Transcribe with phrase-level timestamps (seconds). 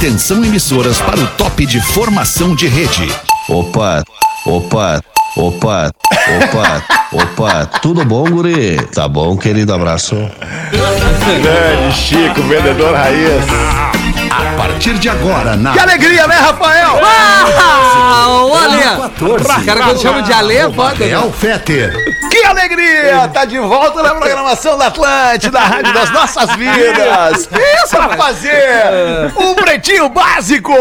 [0.00, 3.06] Atenção emissoras para o top de formação de rede.
[3.50, 4.02] Opa,
[4.46, 4.98] opa,
[5.36, 5.90] opa,
[6.42, 6.82] opa,
[7.12, 8.78] opa, tudo bom, guri?
[8.94, 10.16] Tá bom, querido, abraço.
[10.72, 13.44] Grande Chico, vendedor raiz.
[14.30, 17.00] A partir de agora, na Que alegria, né, Rafael?
[17.02, 19.10] Ah, olha!
[19.20, 20.94] O cara quando chama de Ale é foda.
[20.94, 21.06] né?
[21.06, 21.92] Real Feter.
[22.30, 23.28] Que alegria!
[23.32, 27.48] Tá de volta na programação da Atlântida, a rádio das nossas vidas.
[27.84, 30.72] Isso, pra fazer um pretinho básico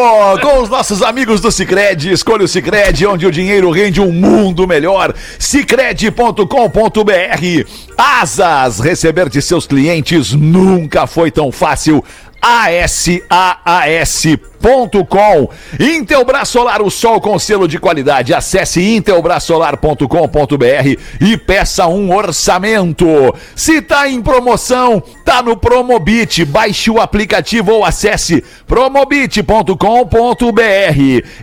[0.42, 2.12] com os nossos amigos do Cicred.
[2.12, 5.14] Escolha o Cicred, onde o dinheiro rende um mundo melhor.
[5.40, 6.44] Cicred.com.br
[7.98, 12.04] Asas, receber de seus clientes nunca foi tão fácil.
[12.42, 14.26] ASAAS
[14.60, 15.50] ASAAS.com
[15.80, 18.34] Intelbras o sol com selo de qualidade.
[18.34, 23.06] Acesse intelbrasolar.com.br e peça um orçamento.
[23.56, 26.44] Se tá em promoção, tá no Promobit.
[26.46, 29.76] Baixe o aplicativo ou acesse promobit.com.br.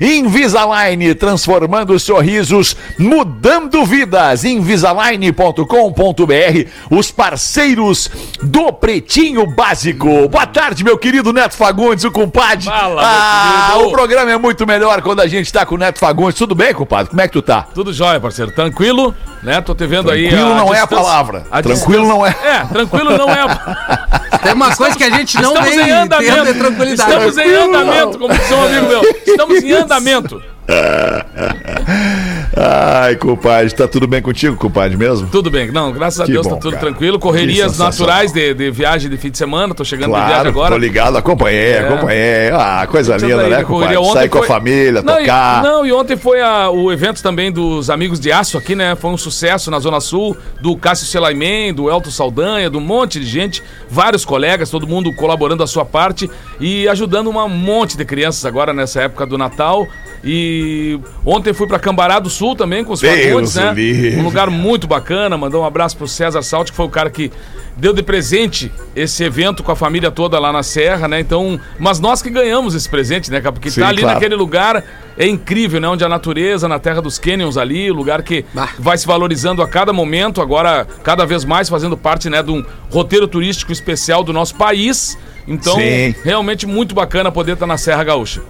[0.00, 4.44] Invisalign, transformando sorrisos, mudando vidas.
[4.44, 8.10] Invisalign.com.br, os parceiros
[8.42, 10.28] do Pretinho Básico.
[10.28, 12.66] Boa tarde, meu querido Neto Fagundes, o compadre.
[12.66, 16.34] Fala, ah, o programa é muito melhor quando a gente tá com o Neto Fagundes.
[16.38, 17.10] Tudo bem, compadre?
[17.10, 17.66] Como é que tu tá?
[17.74, 18.50] Tudo jóia, parceiro.
[18.52, 19.60] Tranquilo, né?
[19.60, 20.28] Tô te vendo aí.
[20.28, 21.44] Tranquilo não é a distância- palavra.
[21.50, 22.30] a Tranquilo distância- não é.
[22.30, 25.90] É, tranquilo não é a Tem uma coisa que a gente não Estamos vem em
[25.90, 26.54] é andamento.
[26.54, 27.10] tranquilidade.
[27.10, 29.02] Estamos em andamento, como disse um amigo meu.
[29.26, 30.42] Estamos em andamento.
[32.54, 35.28] Ai, compadre, tá tudo bem contigo, compadre, mesmo?
[35.28, 35.70] Tudo bem.
[35.70, 36.86] Não, graças a Que Deus bom, tá tudo cara.
[36.86, 37.18] tranquilo.
[37.18, 39.74] Correrias naturais de, de viagem de fim de semana.
[39.74, 40.70] Tô chegando de viagem Claro, agora.
[40.72, 42.50] tô ligado, acompanhei, acompanhei.
[42.52, 43.96] Ah, coisa linda, né, compadre?
[43.96, 45.60] Ontem Sair com a foi- família, não, tocar.
[45.60, 48.94] E, não, e ontem foi a- o evento também dos Amigos de Aço aqui, né?
[48.96, 53.18] Foi um sucesso na Zona Sul, do Cássio Selaimen, do Elton Saldanha, do um monte
[53.20, 56.30] de gente, vários colegas, todo mundo colaborando a sua parte
[56.60, 59.86] e ajudando um monte de crianças agora nessa época do Natal.
[60.24, 63.72] E ontem fui pra Cambará do Sul também com os Fagundes, né?
[63.72, 64.16] livre.
[64.16, 65.36] Um lugar muito bacana.
[65.36, 67.30] Mandar um abraço pro César Salt, que foi o cara que
[67.76, 71.20] deu de presente esse evento com a família toda lá na Serra, né?
[71.20, 73.52] Então, mas nós que ganhamos esse presente, né, cara?
[73.52, 74.14] Porque Sim, tá ali claro.
[74.14, 74.84] naquele lugar
[75.18, 75.88] é incrível, né?
[75.88, 78.68] Onde a natureza, na terra dos canyons ali, o lugar que Bah.
[78.78, 82.64] vai se valorizando a cada momento, agora cada vez mais fazendo parte, né, de um
[82.90, 85.16] roteiro turístico especial do nosso país.
[85.48, 86.14] Então, Sim.
[86.24, 88.42] realmente muito bacana poder estar na Serra Gaúcha.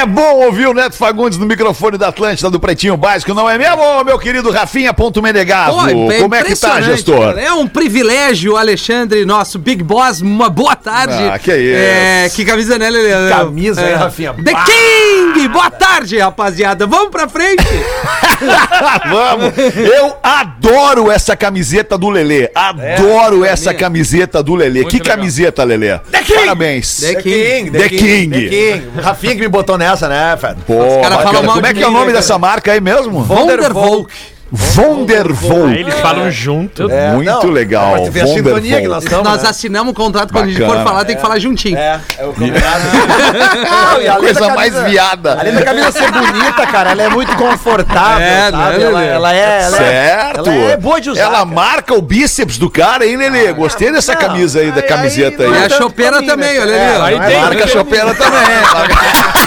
[0.00, 3.58] É bom ouvir o Neto Fagundes no microfone da Atlântida do Pretinho Básico, não é
[3.58, 5.76] mesmo, meu querido Rafinha Ponto Menegaso?
[5.76, 7.38] Pô, Como é que tá, gestor?
[7.38, 10.22] É um privilégio, Alexandre, nosso Big Boss.
[10.22, 11.12] Uma boa tarde.
[11.30, 11.76] Ah, que isso.
[11.76, 13.28] É, que camisa, né, Lelê?
[13.28, 13.94] Camisa, é.
[13.94, 14.32] Rafinha?
[14.32, 15.48] The King!
[15.48, 16.86] Boa tarde, rapaziada.
[16.86, 17.62] Vamos pra frente.
[19.10, 19.52] Vamos!
[19.76, 22.50] Eu adoro essa camiseta do Lelê.
[22.54, 24.80] Adoro essa camiseta do Lelê.
[24.80, 25.16] Muito Que legal.
[25.16, 25.98] camiseta, Lelê?
[26.34, 27.00] Parabéns.
[27.00, 27.70] The The King.
[27.70, 28.30] King, The King.
[28.30, 29.00] The King.
[29.02, 30.56] Rafinha que me botou nessa, né, Fed?
[30.66, 31.48] Pô, bacana.
[31.52, 33.24] Como é que é o nome né, dessa marca aí mesmo?
[33.28, 34.12] Wondervolk.
[34.52, 35.76] Vondervolt.
[35.76, 36.90] Eles falam junto.
[36.90, 37.92] É, Muito não, legal.
[37.92, 39.48] Mas a sintonia que nós estamos, Nós né?
[39.48, 40.84] assinamos um contrato quando a gente for Bacana.
[40.84, 41.78] falar, tem que falar juntinho.
[41.78, 42.82] É, é o combinado.
[43.94, 45.36] Não, e Coisa da mais camisa- viada.
[45.38, 48.56] Além da camisa ser bonita, cara, ela é muito confortável, É, sabe?
[48.78, 49.06] né, ela, Lelê?
[49.12, 49.62] ela é...
[49.62, 50.50] Ela Certo.
[50.50, 51.44] É, ela é boa de usar, Ela cara.
[51.44, 53.52] marca o bíceps do cara, hein, Lelê?
[53.52, 55.60] Gostei dessa Não, camisa aí, da aí- camiseta aí aí.
[55.60, 57.14] E a chopeira também, olha É, ali.
[57.34, 58.40] é Marca a chopeira também.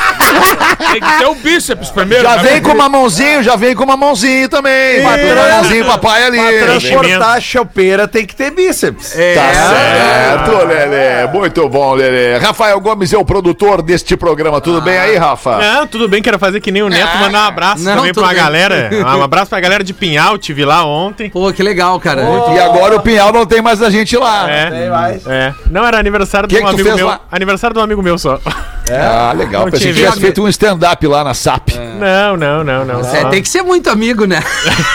[0.92, 2.24] Tem que ter o bíceps primeiro.
[2.24, 2.44] Já né?
[2.44, 5.02] vem com uma mãozinha, já vem com uma mãozinha também.
[5.04, 6.38] Mãozinha, papai ali.
[6.38, 9.18] Pra transportar a chopeira tem que ter bíceps.
[9.18, 9.34] É.
[9.36, 11.28] Tá certo, Lelê.
[11.32, 12.38] Muito bom, Lelê.
[12.38, 14.60] Rafael Gomes é o produtor deste programa.
[14.62, 15.58] Tudo bem aí, Rafa?
[15.58, 18.28] Não, tudo bem, quero fazer que nem o Neto, mandar um abraço Não, também pra
[18.28, 18.36] bem.
[18.36, 18.90] galera.
[19.14, 21.30] Um abraço pra galera de Pinhal, tive lá ontem.
[21.30, 22.24] Pô, que legal, cara.
[22.56, 24.50] E agora o Pinhal não tem mais a gente lá.
[24.50, 25.28] É, mais.
[25.28, 25.54] é.
[25.70, 27.08] Não, era aniversário de Que um que tu amigo fez meu.
[27.08, 27.22] lá?
[27.32, 28.40] Aniversário de um amigo meu só.
[28.92, 29.64] Ah, legal.
[29.66, 30.06] Não Pensei que tive.
[30.06, 31.70] tivesse feito um stand-up lá na SAP.
[32.00, 33.00] Não, não, não, não.
[33.00, 34.44] É, só- tem que ser muito amigo, né?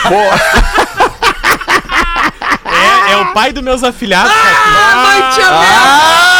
[3.09, 4.31] é, é o pai dos meus afilhados.
[4.31, 6.38] Ah, vai te amar.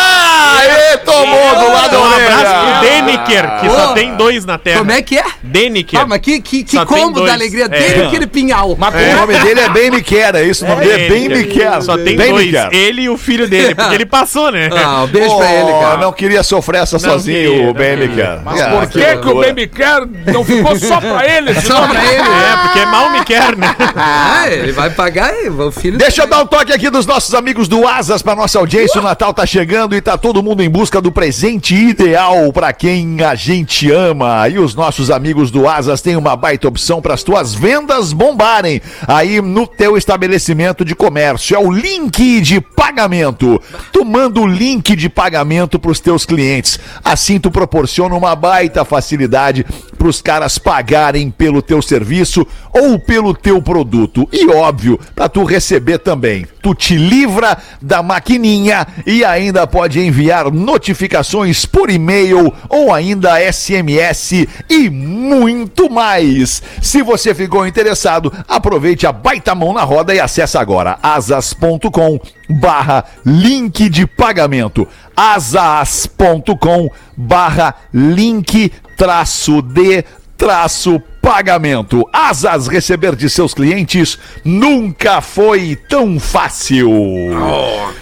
[0.59, 2.89] Aê, tomou do lado Um abraço pro.
[2.89, 4.79] Deniker, que só tem dois na terra.
[4.79, 5.23] Como é que é?
[5.43, 5.99] Deniker.
[6.01, 7.27] Ah, mas que, que, que Só tem combo dois.
[7.27, 7.67] da alegria É.
[7.67, 8.75] dele aquele pinhal.
[8.77, 10.65] Mas O nome dele é Bem Me Quer, é isso?
[10.65, 11.81] O nome dele é Bem Me Quer.
[11.81, 12.51] Só tem Bem Me dois.
[12.51, 12.73] Quer.
[12.73, 14.69] Ele e o filho dele, porque ele passou, né?
[14.73, 15.97] Ah, um beijo pra ele, Oh, cara.
[15.97, 18.07] Não queria sofrer essa sozinho, queria, o Bem Me.
[18.09, 18.39] Quer.
[18.43, 19.47] Mas Ah, por que, que o loucura.
[19.47, 21.51] Baby Care não ficou só pra ele?
[21.51, 21.93] esse Só nome?
[21.93, 22.21] pra ele.
[22.21, 23.75] É, porque mal me quer, né?
[23.95, 27.33] Ah, ele vai pagar eh, o filho Deixa eu dar um toque aqui dos nossos
[27.33, 28.99] amigos do Asas pra nossa audiência.
[28.99, 33.21] O Natal tá chegando e tá todo mundo em busca do presente ideal pra quem
[33.21, 34.47] a gente ama.
[34.49, 38.81] E os nossos amigos do Asas têm uma baita opção para as tuas vendas bombarem
[39.07, 41.55] aí no teu estabelecimento de comércio.
[41.55, 43.61] É o link de pagamento.
[43.91, 46.79] Tu manda o link de pagamento para os teus clientes.
[47.03, 49.65] Assim tu proporciona uma baita facilidade
[49.97, 54.27] para os caras pagarem pelo teu serviço ou pelo teu produto.
[54.31, 56.47] E óbvio, para tu receber também.
[56.61, 64.47] Tu te livra da maquininha e ainda pode enviar notificações por e-mail ou ainda SMS
[64.69, 66.61] e muito mais.
[66.81, 72.19] Se você ficou interessado, aproveite a baita mão na roda e acesse agora asas.com
[72.49, 80.03] barra link de pagamento asas.com barra link traço de
[80.37, 82.07] traço pagamento.
[82.11, 86.89] Asas receber de seus clientes nunca foi tão fácil.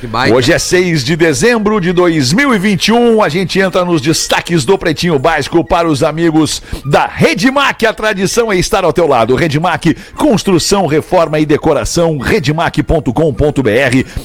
[0.03, 0.35] baita.
[0.35, 3.21] Hoje é 6 de dezembro de 2021.
[3.21, 7.85] A gente entra nos destaques do Pretinho Básico para os amigos da Redmac.
[7.85, 9.35] A tradição é estar ao teu lado.
[9.35, 12.17] Redmac, construção, reforma e decoração.
[12.17, 13.11] Redmac.com.br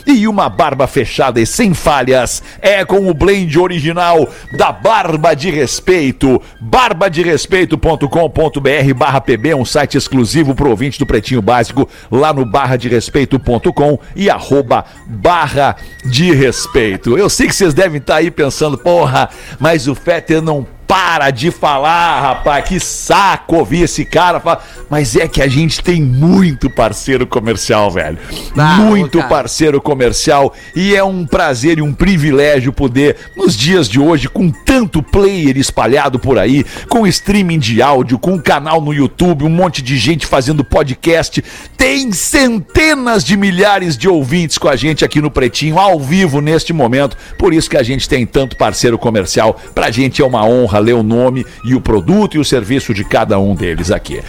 [0.07, 2.43] e uma barba fechada e sem falhas.
[2.61, 6.41] É com o blend original da Barba de Respeito.
[6.61, 12.89] barbaderespeito.com.br barra PB, um site exclusivo pro ouvinte do Pretinho Básico, lá no barra de
[12.89, 15.77] respeito.com e arroba barra
[16.07, 17.19] de respeito.
[17.19, 19.29] Eu sei que vocês devem estar aí pensando, porra,
[19.61, 24.63] mas o Fetter não para de falar, rapaz, que saco ouvir esse cara falar.
[24.91, 28.19] Mas é que a gente tem muito parceiro comercial, velho.
[28.55, 29.31] Ah, muito cara.
[29.31, 30.53] parceiro comercial.
[30.77, 35.57] E é um prazer e um privilégio poder, nos dias de hoje, com tanto player
[35.57, 40.27] espalhado por aí, com streaming de áudio, com canal no YouTube, um monte de gente
[40.27, 41.43] fazendo podcast,
[41.75, 46.75] tem centenas de milhares de ouvintes com a gente aqui no Pretinho, ao vivo neste
[46.75, 47.17] momento.
[47.39, 49.59] Por isso que a gente tem tanto parceiro comercial.
[49.75, 53.05] Pra gente é uma honra ler o nome e o produto e o serviço de
[53.05, 54.21] cada um deles aqui.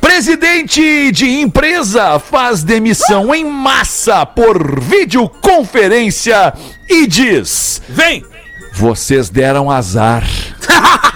[0.00, 6.54] Presidente de empresa faz demissão em massa por videoconferência
[6.88, 8.24] e diz: Vem!
[8.72, 10.24] Vocês deram azar.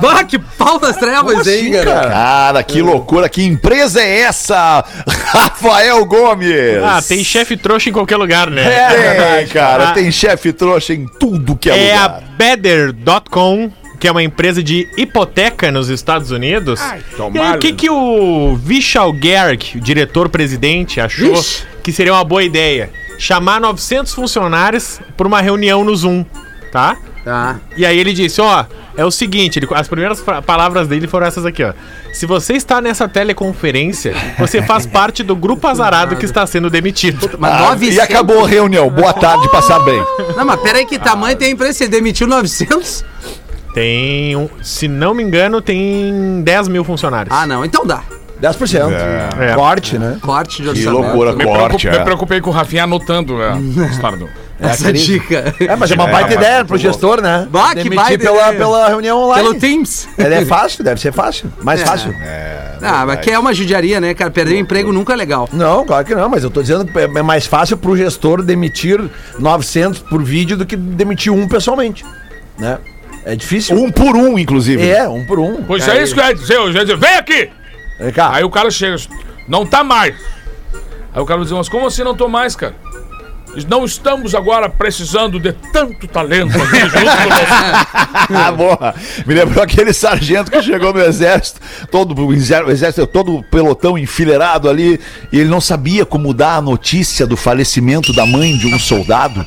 [0.00, 2.08] Bah, que pau das trevas aí, cara.
[2.08, 4.84] Cara, que loucura, que empresa é essa?
[5.26, 6.80] Rafael Gomes.
[6.82, 8.62] Ah, tem chefe trouxa em qualquer lugar, né?
[8.62, 9.92] É, tem, cara, Ah.
[9.92, 12.22] tem chefe trouxa em tudo que é, É a lugar.
[12.38, 13.70] Better.com,
[14.04, 16.78] que é uma empresa de hipoteca nos Estados Unidos.
[16.78, 17.56] e aí, tomara.
[17.56, 21.62] o que, que o Vishal Garg, o diretor-presidente, achou Vixe.
[21.82, 22.90] que seria uma boa ideia?
[23.18, 26.22] Chamar 900 funcionários por uma reunião no Zoom,
[26.70, 26.98] tá?
[27.24, 27.56] Tá.
[27.78, 31.46] E aí ele disse, ó, é o seguinte, ele- as primeiras palavras dele foram essas
[31.46, 31.72] aqui, ó.
[32.12, 37.30] Se você está nessa teleconferência, você faz parte do grupo azarado que está sendo demitido.
[37.38, 37.96] Mas Ah, 900.
[37.96, 38.90] e acabou a reunião.
[38.90, 39.98] Boa tarde, passar bem.
[40.36, 41.72] Não, mas peraí, que tamanho tem a empresa?
[41.72, 43.02] Você demitiu 900?
[43.74, 47.36] Tem, um, se não me engano, tem 10 mil funcionários.
[47.36, 47.64] Ah, não.
[47.64, 48.02] Então dá.
[48.40, 48.90] 10%.
[49.40, 49.54] É.
[49.54, 50.18] Corte, né?
[50.20, 50.92] Corte de Que orçamento.
[51.02, 51.88] loucura, Me, corte.
[51.88, 52.00] me É.
[52.04, 53.58] preocupei com o Rafinha anotando a
[53.90, 54.28] história do.
[54.60, 55.52] Essa dica.
[55.60, 57.46] É, mas é uma É, baita ideia pro gestor, né?
[57.50, 58.58] Bah, que baita pela, ideia.
[58.58, 59.48] pela reunião online.
[59.48, 60.08] Pelo Teams.
[60.16, 61.50] Ele é fácil, deve ser fácil.
[61.62, 61.84] Mais É.
[61.84, 62.14] fácil.
[62.80, 64.30] Ah, mas que é uma judiaria, né, cara?
[64.30, 65.48] Perder o emprego nunca é legal.
[65.52, 69.00] Não, claro que não, mas eu tô dizendo que é mais fácil pro gestor demitir
[69.38, 72.04] 900 por vídeo do que demitir um pessoalmente,
[72.58, 72.78] né?
[73.24, 73.76] É difícil.
[73.76, 74.86] Um por um, inclusive.
[74.86, 75.62] É, um por um.
[75.62, 77.50] Pois é isso que eu ia dizer, eu ia dizer, vem aqui!
[77.98, 78.34] Vem cá.
[78.34, 78.96] Aí o cara chega,
[79.48, 80.14] não tá mais.
[81.12, 82.74] Aí o cara dizer, mas como assim não tô mais, cara?
[83.68, 86.94] Não estamos agora precisando de tanto talento aqui junto.
[88.34, 88.94] Ah, boa.
[89.26, 94.68] Me lembrou aquele sargento que chegou no exército, todo o exército, todo o pelotão enfileirado
[94.68, 94.98] ali,
[95.30, 99.44] e ele não sabia como dar a notícia do falecimento da mãe de um soldado.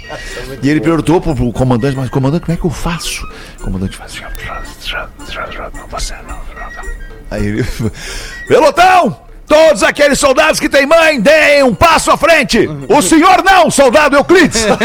[0.61, 3.27] E ele perguntou pro, pro comandante, mas comandante, como é que eu faço?
[3.59, 4.21] O comandante faz.
[4.21, 6.91] Não, você não, não, não.
[7.31, 7.65] Aí ele.
[8.47, 9.26] Pelotão!
[9.47, 12.69] Todos aqueles soldados que têm mãe, deem um passo à frente!
[12.89, 14.65] O senhor não, soldado Euclides!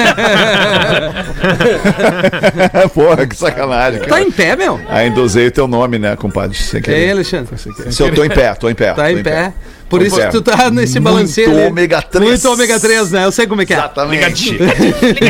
[2.94, 4.10] Porra, que sacanagem, cara.
[4.12, 4.80] Tá em pé, meu?
[4.88, 6.56] Ainda usei o teu nome, né, compadre?
[6.56, 7.10] Sem É, querer.
[7.10, 7.56] Alexandre.
[7.90, 8.92] Se eu tô em pé, tô em pé.
[8.92, 9.52] Tá em pé.
[9.88, 10.26] Por Tô em isso pé.
[10.26, 11.66] que tu tá nesse Muito balanceio ali.
[11.66, 12.24] ômega 3.
[12.24, 13.24] Muito ômega 3, né?
[13.26, 13.76] Eu sei como é que é.
[13.76, 14.56] Exatamente.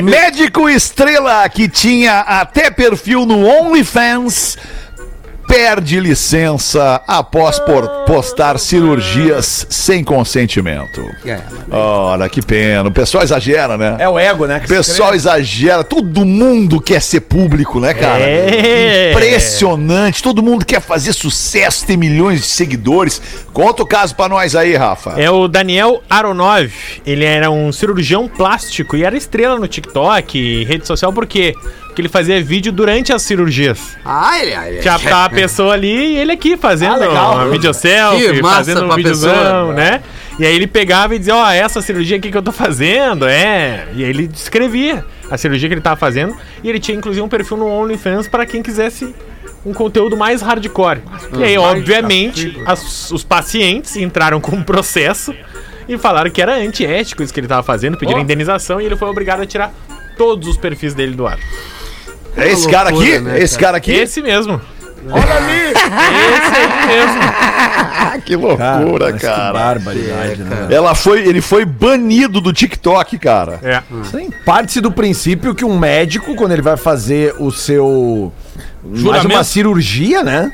[0.05, 4.57] Médico estrela que tinha até perfil no OnlyFans
[5.53, 11.03] perde licença após por postar cirurgias sem consentimento.
[11.27, 12.89] É, Ora, que pena.
[12.89, 13.97] O pessoal exagera, né?
[13.99, 14.63] É o ego, né?
[14.65, 18.23] O pessoal exagera, todo mundo quer ser público, né, cara?
[18.25, 19.11] É.
[19.13, 23.21] Impressionante, todo mundo quer fazer sucesso, ter milhões de seguidores.
[23.53, 25.21] Conta o caso pra nós aí, Rafa.
[25.21, 26.73] É o Daniel Aronov.
[27.05, 31.55] Ele era um cirurgião plástico e era estrela no TikTok, rede social, por quê?
[31.95, 33.97] Que ele fazia vídeo durante as cirurgias.
[34.05, 37.35] Ah, ele, ele Tinha tava a pessoa ali e ele aqui fazendo Ah, legal.
[37.35, 39.73] uma video selfie, Que massa fazendo um videozão, pessoa.
[39.75, 40.03] né?
[40.39, 43.87] E aí ele pegava e dizia, ó, essa cirurgia aqui que eu tô fazendo, é.
[43.95, 46.35] E aí ele descrevia a cirurgia que ele tava fazendo.
[46.65, 49.15] E ele tinha inclusive um perfil no OnlyFans para quem quisesse
[49.65, 51.01] um conteúdo mais hardcore.
[51.39, 55.35] E aí, obviamente, as- os pacientes entraram com um processo
[55.89, 59.09] e falaram que era antiético isso que ele tava fazendo, pediram indenização e ele foi
[59.09, 59.73] obrigado a tirar
[60.17, 61.39] todos os perfis dele do ar.
[62.37, 63.19] É esse cara aqui?
[63.19, 63.93] né, É esse cara aqui?
[63.93, 64.61] Esse mesmo.
[65.11, 65.73] Olha ali!
[65.73, 67.23] Esse aí mesmo.
[68.25, 69.47] Que loucura, mas cara.
[69.47, 70.69] Que barbaridade, né?
[70.71, 73.59] Ela foi, ele foi banido do TikTok, cara.
[73.63, 73.83] É.
[74.05, 78.33] Sim, parte-se do princípio que um médico, quando ele vai fazer o seu.
[78.85, 79.35] Mais Juramento.
[79.35, 80.53] uma cirurgia, né?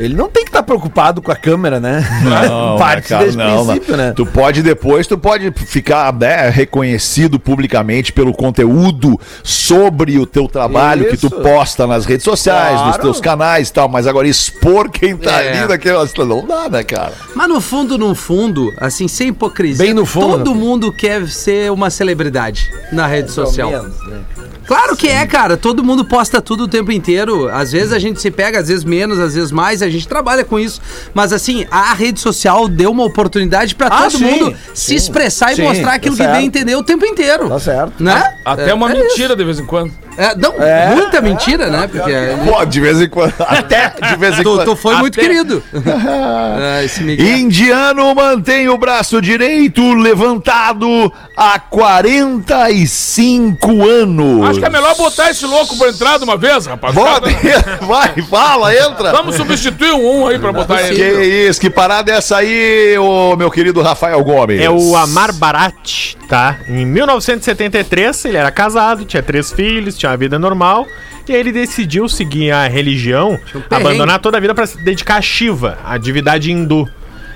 [0.00, 2.02] Ele não tem que estar preocupado com a câmera, né?
[2.24, 4.04] Não, parte né, cara, desse não, princípio, não.
[4.04, 4.12] né?
[4.16, 11.08] Tu pode depois, tu pode ficar né, reconhecido publicamente pelo conteúdo sobre o teu trabalho
[11.10, 11.40] que tu Isso.
[11.40, 13.02] posta nas redes sociais, nos Claro.
[13.02, 15.58] teus canais e tal, mas agora expor quem tá É.
[15.58, 17.12] ali naquela não dá, né, cara?
[17.34, 20.60] Mas no fundo, no fundo, assim, sem hipocrisia, Bem no fundo, todo né?
[20.60, 23.70] mundo quer ser uma celebridade na rede social.
[23.70, 24.20] Menos, né?
[24.70, 25.56] Claro que é, cara.
[25.56, 27.48] Todo mundo posta tudo o tempo inteiro.
[27.48, 29.82] Às vezes a gente se pega, às vezes menos, às vezes mais.
[29.82, 30.80] A gente trabalha com isso.
[31.14, 34.56] Mas assim, a rede social deu uma oportunidade pra Ah, todo sim, mundo sim.
[34.74, 36.36] se expressar Sim, e mostrar aquilo tá que certo.
[36.38, 37.48] bem entender o tempo inteiro.
[37.48, 38.02] Tá certo.
[38.02, 38.36] Né?
[38.44, 39.92] Até É- uma é mentira de vez em quando.
[40.20, 40.94] É, não, É.
[40.94, 41.88] muita mentira, né?
[41.90, 42.10] Porque
[42.44, 44.64] Pô, de vez em quando, até de vez em tu, quando.
[44.66, 45.62] tu foi muito Até- querido.
[46.78, 47.38] É, esse Miguel.
[47.38, 54.50] Indiano mantém o braço direito levantado há 45 anos.
[54.50, 56.94] Acho que é melhor botar esse louco pra entrar de uma vez, rapaz.
[56.94, 57.30] Bota,
[57.86, 59.12] vai, fala, entra.
[59.12, 61.48] Vamos substituir um um aí pra botar Que ele.
[61.48, 64.60] isso, que parada é essa aí, ô meu querido Rafael Gomes?
[64.60, 66.60] É o Amar Barat, tá?
[66.68, 70.86] Em 1973, ele era casado, tinha três filhos, tinha uma vida normal.
[71.28, 75.20] E aí ele decidiu seguir a religião, abandonar toda a vida para se dedicar a
[75.22, 76.88] Shiva, a divindade hindu.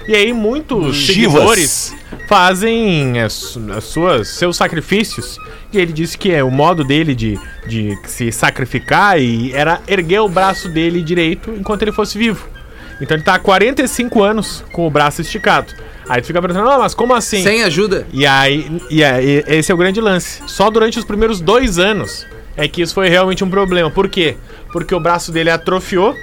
[0.06, 1.32] E aí muitos Shivas.
[1.32, 1.96] seguidores
[2.28, 5.38] fazem as, as suas, seus sacrifícios.
[5.72, 10.20] E ele disse que é o modo dele de, de se sacrificar e era erguer
[10.20, 12.53] o braço dele direito enquanto ele fosse vivo.
[13.00, 15.72] Então ele tá há 45 anos com o braço esticado.
[16.08, 17.42] Aí tu fica perguntando, não, mas como assim?
[17.42, 18.06] Sem ajuda.
[18.12, 20.42] E aí, e aí, esse é o grande lance.
[20.46, 23.90] Só durante os primeiros dois anos é que isso foi realmente um problema.
[23.90, 24.36] Por quê?
[24.72, 26.14] Porque o braço dele atrofiou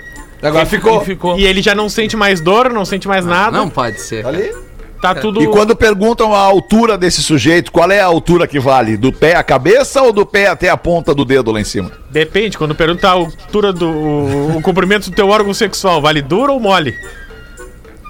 [0.41, 1.01] Agora ficou.
[1.01, 1.39] E ficou.
[1.39, 3.57] e ele já não sente mais dor, não sente mais nada.
[3.57, 4.25] Não pode ser.
[4.25, 4.51] Ali.
[5.01, 5.41] Tá tudo.
[5.41, 8.95] E quando perguntam a altura desse sujeito, qual é a altura que vale?
[8.95, 11.91] Do pé à cabeça ou do pé até a ponta do dedo lá em cima?
[12.11, 13.89] Depende, quando pergunta a altura do.
[13.89, 16.95] O, o comprimento do teu órgão sexual, vale duro ou mole?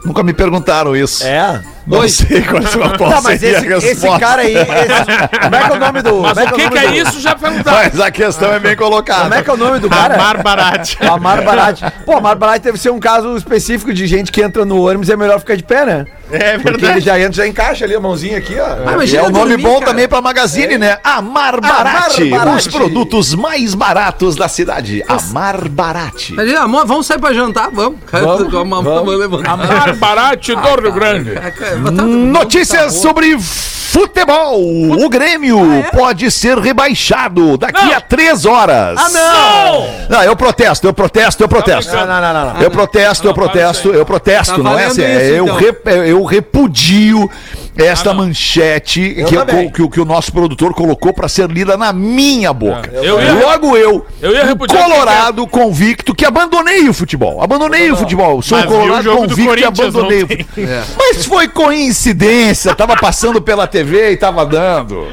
[0.03, 1.25] Nunca me perguntaram isso.
[1.25, 1.63] É.
[1.87, 2.61] Não sei qual,
[2.97, 4.53] qual Tá, mas esse, esse cara aí.
[4.55, 4.65] esse-
[5.41, 6.21] como é que é o nome do.
[6.21, 7.77] Mas como o que, o que é do- isso já perguntaram?
[7.91, 9.21] Mas a questão é bem colocada.
[9.23, 10.13] Como é que é o nome do cara?
[10.15, 10.95] Amar Barat.
[11.01, 11.81] O Amar Barat.
[12.05, 15.13] Pô, Amar Barat deve ser um caso específico de gente que entra no ônibus e
[15.13, 16.05] é melhor ficar de pé, né?
[16.31, 17.01] É Porque ele verdade.
[17.05, 18.65] já entra, já encaixa ali a mãozinha aqui, ó.
[18.65, 19.85] Ah, é um nome dormir, bom cara.
[19.91, 20.97] também pra Magazine, né?
[21.03, 22.57] Amar Barate, Barate.
[22.57, 25.03] os produtos mais baratos da cidade.
[25.09, 26.33] Amar Barate.
[26.57, 27.69] Amor, vamos sair pra jantar?
[27.71, 27.99] Vamos.
[28.09, 28.83] Vamos, Vamos,
[29.19, 29.45] vamos.
[29.45, 31.31] Amar Barate do Rio Grande.
[31.79, 34.61] Notícias sobre futebol.
[35.03, 35.59] O Grêmio
[35.91, 37.93] pode ser rebaixado daqui Não.
[37.93, 38.97] a três horas.
[38.97, 40.17] Ah, não!
[40.17, 41.93] Não, eu protesto, eu protesto, eu protesto.
[41.93, 42.53] Não, não, não, não.
[42.53, 42.61] não.
[42.61, 45.01] Eu protesto, eu para protesto, eu protesto, Tá não é assim?
[45.01, 45.57] isso, eu, então.
[45.57, 47.29] rep- eu repudio
[47.75, 48.25] esta Ah, não.
[48.25, 49.69] manchete Eu que, também.
[49.71, 52.89] que, o- que o nosso produtor colocou para ser lida na minha boca.
[52.93, 57.41] Eu ia- Logo eu, eu um colorado convicto que abandonei o futebol.
[57.41, 58.41] Abandonei o futebol.
[58.41, 60.83] Sou um o colorado convicto e abandonei o futebol.
[60.97, 65.07] Mas foi coincidência, tava passando pela TV e tava dando.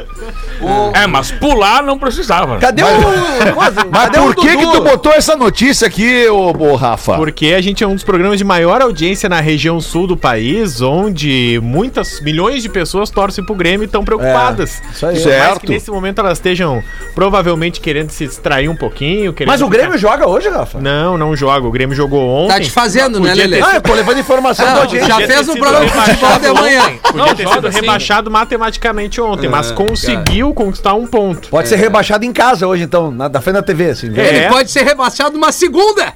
[0.95, 2.59] É, mas pular não precisava.
[2.59, 3.55] Cadê Mas- o.
[3.57, 7.17] Mas cadê o por que que tu botou essa notícia aqui, ô, ô Rafa?
[7.17, 10.81] Porque a gente é um dos programas de maior audiência na região sul do país,
[10.81, 14.81] onde muitas milhões de pessoas torcem pro Grêmio e estão preocupadas.
[14.93, 15.14] isso aí.
[15.17, 15.47] Por Certo.
[15.49, 16.83] mais que nesse momento elas estejam
[17.14, 19.33] provavelmente querendo se distrair um pouquinho.
[19.33, 20.81] querendo Mas o ficar- Grêmio joga hoje, Rafa?
[20.81, 21.67] Não, não joga.
[21.67, 22.55] O Grêmio jogou ontem.
[22.55, 25.09] Tá te fazendo, né, ter Ah, eu tô levando informação Não, da audiência.
[25.09, 26.83] já fez um sido programa de futebol de manhã.
[26.83, 26.99] ontem.
[27.02, 27.81] Podia Não, ter sido sim.
[27.81, 31.49] rebaixado matematicamente ontem, mas É, conseguiu conquistar um ponto.
[31.49, 34.12] Pode ser rebaixado em casa hoje, então, na, da frente da TV, assim.
[34.17, 34.26] É.
[34.37, 36.12] Ele pode ser rebaixado uma segunda.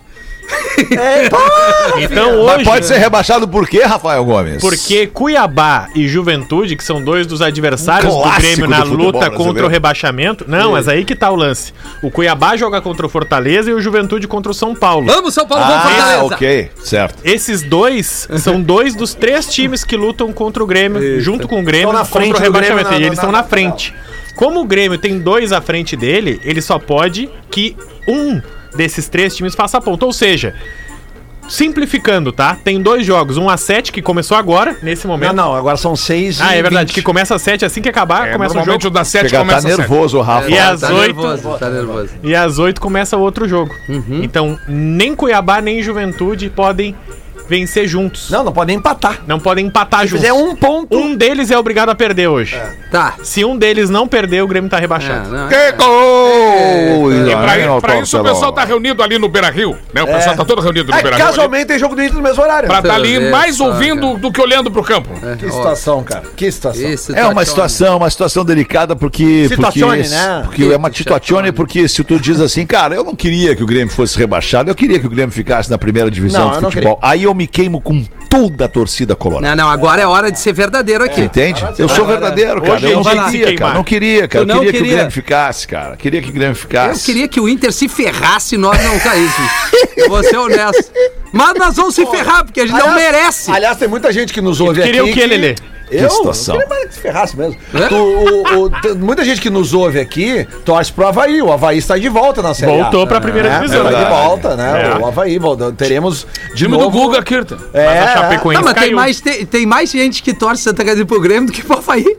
[0.91, 1.39] É, pá!
[2.01, 2.65] Então Mas hoje.
[2.65, 4.61] pode ser rebaixado por quê, Rafael Gomes?
[4.61, 9.07] Porque Cuiabá e Juventude, que são dois dos adversários Um do Grêmio na do futebol
[9.13, 10.45] luta contra o rebaixamento.
[10.49, 11.73] Não, mas aí que tá o lance.
[12.03, 15.07] O Cuiabá joga contra o Fortaleza e o Juventude contra o São Paulo.
[15.07, 16.25] Vamos, São Paulo, vamos Ah, Fortaleza.
[16.35, 17.19] ok, certo.
[17.25, 21.63] Esses dois são dois dos três times que lutam contra o Grêmio, junto com o
[21.63, 22.91] Grêmio, na contra frente o do Grêmio rebaixamento.
[22.91, 23.95] na- e eles estão na- na frente.
[24.35, 27.77] Como o Grêmio tem dois à frente dele, ele só pode que
[28.09, 28.41] um
[28.75, 30.05] desses três times faça ponto.
[30.07, 30.55] Ou seja,
[31.49, 32.57] simplificando, tá?
[32.63, 35.35] Tem dois jogos, um a 7 que começou agora, nesse Não, momento.
[35.35, 36.95] não, agora são seis Ah, é verdade, 20.
[36.95, 38.87] que começa às 7, assim que acabar, É, começa o jogo.
[38.87, 39.79] o da 7 Chega, tá começa sete.
[39.79, 40.49] nervoso, o Rafa.
[40.51, 42.09] E Tá- às tá oito- nervoso, tá nervoso.
[42.23, 43.75] E às 8 começa outro jogo.
[43.89, 44.21] Uhum.
[44.23, 46.95] Então, nem Cuiabá nem Juventude podem
[47.53, 48.31] vencer juntos.
[48.31, 49.21] Não, Não, não podem empatar.
[49.43, 50.21] podem empatar Se juntos.
[50.27, 50.97] fizer um ponto.
[50.97, 52.59] Um deles é obrigado a perder hoje.
[52.91, 53.15] Tá.
[53.23, 55.29] Se um deles não perder, o Grêmio tá É, rebaixado.
[55.31, 57.13] não, Que gol!
[57.13, 59.77] E pra, pra isso o pessoal tá reunido ali no Beira Rio.
[59.93, 60.03] Né?
[60.03, 61.27] O pessoal tá todo reunido no É, Beira Rio.
[61.27, 62.69] casualmente tem jogo do Inter no mesmo horário.
[62.69, 64.19] Pra tá ali mais só, ouvindo cara.
[64.19, 65.11] do que olhando pro campo.
[65.39, 66.23] Que situação, cara.
[66.35, 66.83] Que situação.
[67.15, 69.47] É uma situação, uma situação delicada porque.
[69.49, 70.43] Situazione, né?
[70.45, 73.67] Porque é uma situazione, porque se tu diz assim, cara, eu não queria que o
[73.67, 76.71] Grêmio fosse rebaixado, eu queria que o Grêmio ficasse na primeira divisão Não, de não
[76.71, 76.99] futebol.
[77.03, 79.55] Aí eu me queimo com toda a torcida colorada.
[79.55, 81.21] Não, não, agora é hora de ser verdadeiro aqui.
[81.21, 81.63] Entende?
[81.79, 82.75] Eu sou verdadeiro, cara.
[82.75, 83.59] Hoje Eu não se queria, queimar.
[83.59, 83.75] cara.
[83.75, 84.45] Não queria, cara.
[84.45, 84.95] Eu Eu não queria que o queria.
[84.97, 85.97] Grêmio ficasse, cara.
[85.97, 87.05] Queria que o Grêmio Eu ficasse.
[87.05, 89.51] queria que o Inter se ferrasse e nós não caíssemos.
[89.97, 90.91] Eu vou ser honesto.
[91.33, 93.51] Mas nós vamos se ferrar, porque a gente não merece.
[93.51, 94.91] Aliás, tem muita gente que nos ouve aqui.
[94.91, 95.55] queria o quê, Lelê?
[95.99, 96.55] Eu, situação.
[96.55, 97.57] eu queria mais que se ferrasse mesmo.
[97.75, 97.89] É?
[97.89, 101.41] Tu- o- o- tem muita gente que nos ouve aqui torce pro Havaí.
[101.43, 102.83] O Havaí está de volta na Série A.
[102.85, 103.87] Voltou pra primeira É, divisão.
[103.87, 104.93] Está de volta, né?
[104.97, 104.99] É.
[104.99, 105.39] O Havaí.
[105.39, 105.73] volta.
[105.73, 106.85] Teremos de Time novo...
[106.85, 107.59] do Guga, Kirtan.
[107.73, 108.13] É, Mas a é.
[108.15, 111.47] Chapecoense Não, mas tem mais, tem, tem mais gente que torce Santa Catarina pro Grêmio
[111.47, 112.17] do que pro Havaí.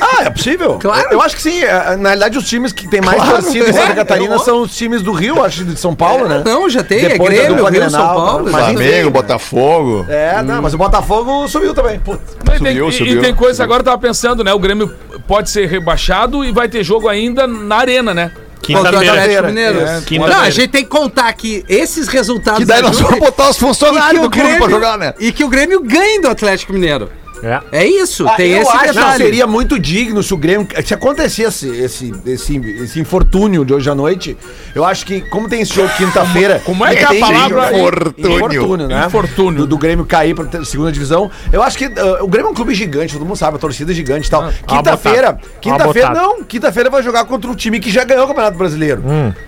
[0.00, 0.78] Ah, é possível?
[0.80, 1.08] Claro.
[1.10, 1.60] Eu acho que sim.
[1.62, 4.62] É, Na realidade, os times que tem mais torcida em Santa É, Catarina eu- são
[4.62, 6.42] os times do Rio, acho, de São Paulo, né?
[6.44, 7.00] Não, já tem.
[7.08, 8.48] Depois é Grêmio, Rio, São Grenal, Paulo.
[8.50, 8.72] mas sim.
[8.76, 10.06] Flamengo, Botafogo.
[10.08, 11.98] É, não, mas o Botafogo subiu também.
[11.98, 12.20] Putz.
[12.46, 13.18] Mas tem- Subiu, e- subiu.
[13.18, 14.52] E tem coisa, agora eu tava pensando, né?
[14.52, 14.92] O Grêmio
[15.26, 18.30] pode ser rebaixado e vai ter jogo ainda na arena, né?
[18.66, 19.48] Contra o Atlético Quinta-feira.
[19.48, 19.78] Mineiro.
[19.80, 20.40] É, Não, quinta-feira.
[20.40, 22.60] a gente tem que contar que esses resultados.
[22.60, 25.12] Que daí nós vamos botar os e funcionários do clube pra Grêmio- jogar, né?
[25.20, 27.10] E que o Grêmio ganhe do Atlético Mineiro.
[27.44, 27.60] É.
[27.82, 29.24] É isso, Ah, tem eu esse acho que detalhe.
[29.24, 30.66] seria muito digno se o Grêmio.
[30.84, 34.36] Se acontecesse esse, esse, esse infortúnio de hoje à noite,
[34.74, 36.60] eu acho que, como tem esse jogo quinta-feira.
[36.64, 37.78] Como é que é a palavra?
[37.78, 38.36] Infortúnio.
[38.36, 39.04] Infortúnio, né?
[39.06, 39.58] Infortúnio.
[39.60, 41.30] Do, do Grêmio cair pra segunda divisão.
[41.52, 43.92] Eu acho que ah, o Grêmio é um clube gigante, todo mundo sabe, a torcida
[43.92, 44.50] é gigante e tal.
[44.66, 45.58] Quinta-feira, botada.
[45.60, 46.20] quinta-feira, botada.
[46.26, 49.02] não, quinta-feira vai jogar contra um time que já ganhou o Campeonato Brasileiro.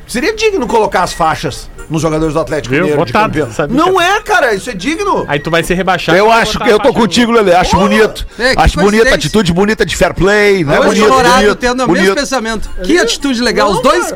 [0.07, 2.83] Seria digno colocar as faixas nos jogadores do Atlético Viu?
[2.85, 3.49] Mineiro de campeão.
[3.71, 5.25] Não que- é, cara, isso é digno.
[5.29, 6.19] Aí tu vai ser rebaixado.
[6.19, 7.55] Eu acho que eu tô contigo, Lelê.
[7.55, 8.27] Acho bonito.
[8.39, 9.15] É, acho bonita, coincidência.
[9.15, 10.77] atitude bonita de fair play, né?
[10.77, 12.03] Dois Bonito, colorados bonito, tendo o bonito.
[12.03, 12.71] mesmo pensamento.
[12.83, 14.13] Que atitude legal, os dois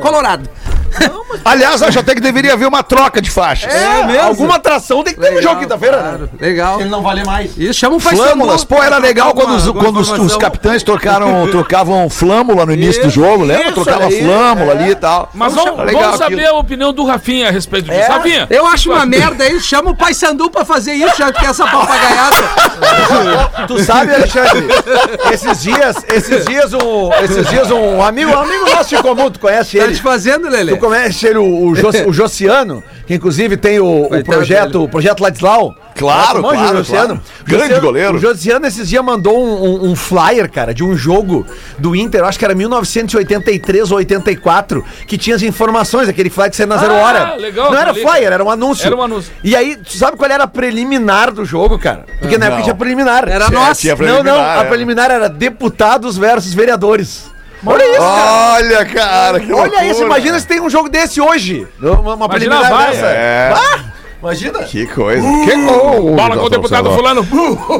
[1.44, 3.72] Aliás, acho até que deveria haver uma troca de faixas.
[3.72, 4.22] É, mesmo?
[4.29, 6.29] Alguma atração tem que ter no jogo quinta-feira, né?
[6.40, 6.76] Legal.
[6.76, 7.57] Se ele não valer mais.
[7.57, 12.09] Isso, chama um Flâmulas, pô, era legal quando, os, quando os, os capitães trocaram, trocavam
[12.11, 13.66] flâmula no início do jogo, lembra?
[13.66, 14.76] isso Trocava aí, flâmula é.
[14.76, 15.31] ali e tal.
[15.33, 16.57] Mas Vamos vamos, legal saber aquilo.
[16.57, 18.00] a opinião do Rafinha a respeito disso.
[18.00, 18.07] É.
[18.09, 21.44] Rafinha, Eu acho uma merda aí, chama o Pai Sandu pra fazer isso, já que
[21.46, 22.37] essa papagaiada.
[23.66, 24.66] Tu sabe, Alexandre,
[25.33, 29.38] esses dias, esses dias um, esses dias um amigo, um amigo nosso de comum, tu
[29.38, 29.94] conhece Tá ele?
[29.94, 30.72] te fazendo, Lelê?
[30.80, 34.88] Tu conhece ele, o, o, Jos- o Josiano, que inclusive tem o, o projeto, o
[34.88, 35.74] projeto Ladislau.
[35.94, 37.06] Claro, Manja claro, Josiano.
[37.08, 37.20] claro.
[37.44, 38.14] Grande Josiano- goleiro.
[38.14, 41.44] O Josiano esses dias mandou um, um- um flyer, cara, de um jogo
[41.78, 46.56] do Inter, acho que era 1983 ou 84, que tinha as informações, aquele flyer que
[46.56, 47.34] saiu na zero Ah, hora.
[47.36, 48.86] legal, Não era flyer, era um anúncio.
[48.86, 49.30] Era um anúncio.
[49.44, 52.06] E aí, tu sabe qual era a preliminar do jogo, cara?
[52.20, 52.64] Porque na época não.
[52.64, 53.28] tinha preliminar.
[53.28, 53.94] Era nossa.
[53.96, 54.64] Não, não, a é.
[54.64, 57.28] preliminar era deputados versus vereadores.
[57.64, 58.53] Olha isso, cara.
[58.55, 59.87] Olha, cara, que Olha loucura.
[59.87, 61.66] isso, imagina se tem um jogo desse hoje.
[61.81, 63.07] Uma, uma Imagina preliminar dessa.
[63.07, 63.53] É.
[63.55, 63.85] Ah,
[64.23, 64.62] imagina.
[64.64, 65.23] Que coisa.
[65.44, 66.14] Que gol.
[66.14, 67.27] bola com o deputado fulano.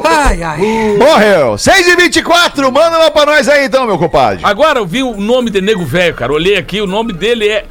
[0.03, 0.97] Ai, ai.
[0.97, 1.57] Morreu.
[1.57, 4.41] 6 e 24 manda lá pra nós aí então, meu compadre.
[4.43, 6.31] Agora eu vi o nome de nego velho, cara.
[6.31, 7.65] Olhei aqui, o nome dele é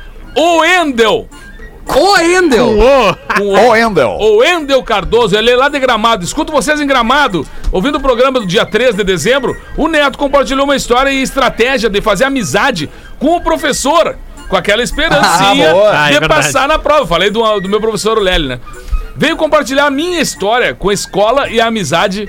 [1.96, 2.68] O Endel.
[2.68, 3.18] Ô, Endel!
[3.37, 4.16] Com o Ô, Endel.
[4.20, 6.24] O Endel Cardoso, ele é lá de Gramado.
[6.24, 7.46] Escuto vocês em Gramado.
[7.72, 11.88] Ouvindo o programa do dia 3 de dezembro, o Neto compartilhou uma história e estratégia
[11.90, 14.16] de fazer amizade com o professor.
[14.48, 15.90] Com aquela esperancinha Ah, boa.
[16.05, 17.07] Ah, é de passar na prova.
[17.07, 18.61] Falei do, do meu professor o Lely, né?
[19.16, 22.29] Veio compartilhar a minha história com a escola e a amizade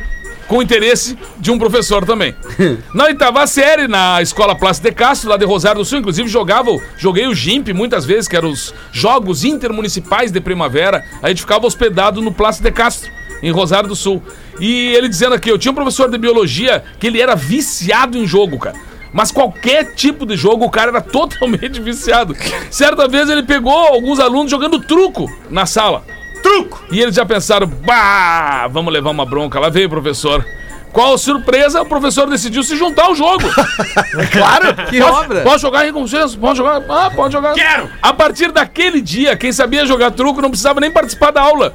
[0.51, 2.35] com o interesse de um professor também.
[2.93, 6.69] Na oitava série, na escola Plácido de Castro, lá de Rosário do Sul, inclusive jogava,
[6.69, 11.05] o- joguei o GIMP muitas vezes, que eram os Jogos Intermunicipais de Primavera.
[11.23, 13.09] A gente ficava hospedado no Plácido de Castro,
[13.41, 14.21] em Rosário do Sul.
[14.59, 18.27] E ele dizendo aqui, eu tinha um professor de biologia que ele era viciado em
[18.27, 18.75] jogo, cara.
[19.13, 22.35] Mas qualquer tipo de jogo, o cara era totalmente viciado.
[22.69, 26.03] Certa vez ele pegou alguns alunos jogando truco na sala.
[26.41, 26.83] Truco!
[26.91, 29.59] E eles já pensaram, bah, vamos levar uma bronca.
[29.59, 30.45] Lá veio o professor.
[30.91, 33.43] Qual surpresa, o professor decidiu se juntar ao jogo.
[34.31, 34.75] claro!
[34.89, 35.41] Que Pode- obra.
[35.41, 36.35] Pode jogar aí com vocês?
[36.35, 36.81] Pode jogar?
[36.89, 37.53] Ah, pode jogar.
[37.53, 37.89] Quero!
[38.01, 41.73] A partir daquele dia, quem sabia jogar truco não precisava nem participar da aula.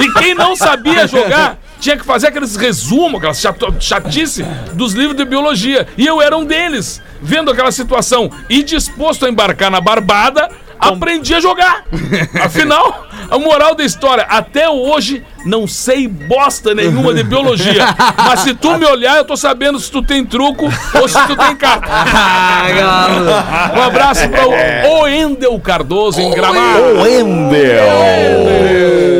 [0.00, 5.16] E quem não sabia jogar tinha que fazer aqueles resumos, aquela chato- chatice dos livros
[5.18, 5.86] de biologia.
[5.98, 10.48] E eu era um deles, vendo aquela situação e disposto a embarcar na barbada,
[10.78, 11.84] aprendi a jogar.
[12.42, 17.86] Afinal, a moral da história, até hoje não sei bosta nenhuma de biologia.
[18.18, 20.68] Mas se tu me olhar, eu tô sabendo se tu tem truco
[21.00, 21.88] ou se tu tem carta.
[22.82, 23.72] Ah.
[23.76, 27.00] Um abraço para o Endel Cardoso em Gramado.
[27.00, 27.84] O Endel.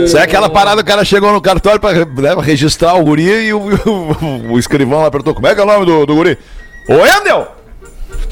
[0.04, 3.52] Isso é aquela parada, o cara chegou no cartório pra, né, registrar o guri e
[3.52, 5.34] o, o, o escrivão lá apertou.
[5.34, 6.38] Como é que é o nome do, do guri?
[6.88, 7.59] O Endel!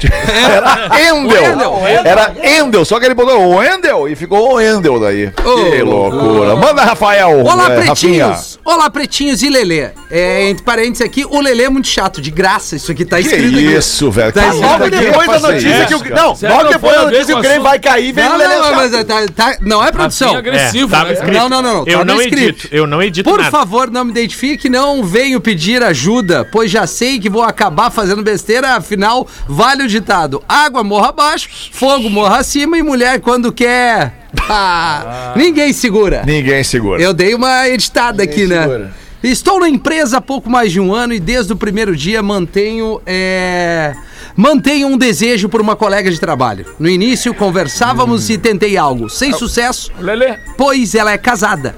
[0.07, 1.81] Era Endel!
[2.05, 5.31] Era Endel, só que ele botou o Endel e ficou o Endel daí.
[5.35, 6.55] que loucura.
[6.55, 7.41] Manda, Rafael.
[7.45, 8.27] Olá, é, Rafinha.
[8.27, 8.59] pretinhos!
[8.63, 9.89] Olá, pretinhos e Lelê.
[10.11, 12.75] É, entre parênteses aqui, o Lelê é muito chato, de graça.
[12.75, 13.75] Isso aqui tá Que escrito aqui.
[13.75, 14.31] isso, velho.
[14.33, 16.15] Tá Que logo depois da notícia isso, que o cara.
[16.15, 18.47] Não, Logo que depois da notícia que o Grêmio vai cair, vem Não, o não,
[18.47, 20.33] Lelê não, mas é, tá, tá- não é produção.
[20.33, 21.13] Rafinha agressivo, É, tava né?
[21.15, 21.33] escrito.
[21.37, 21.83] Não, não, não.
[21.85, 25.83] Eu tá não edito, eu não edito Por favor, não me identifique, não venho pedir
[25.83, 31.09] ajuda, pois já sei que vou acabar fazendo besteira, afinal, vale o ditado: água morra
[31.09, 34.13] abaixo, fogo morra acima e mulher quando quer.
[34.47, 36.23] Ah, ninguém segura.
[36.25, 37.01] Ninguém segura.
[37.01, 38.89] Eu dei uma editada aqui, né?
[39.21, 43.01] Estou na empresa há pouco mais de um ano e desde o primeiro dia mantenho.
[43.05, 43.93] É...
[44.35, 46.65] Mantenho um desejo por uma colega de trabalho.
[46.79, 50.37] No início, conversávamos e tentei algo, sem sucesso, Lelê.
[50.57, 51.75] pois ela é casada.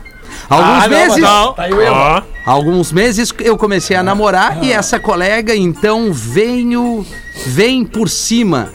[0.50, 1.18] Alguns Ah, não, meses.
[1.18, 1.54] Não.
[1.54, 1.96] Tá aí o erro.
[1.96, 7.06] Ó, Alguns meses eu comecei a namorar e essa colega então venho
[7.48, 8.74] vem por cima.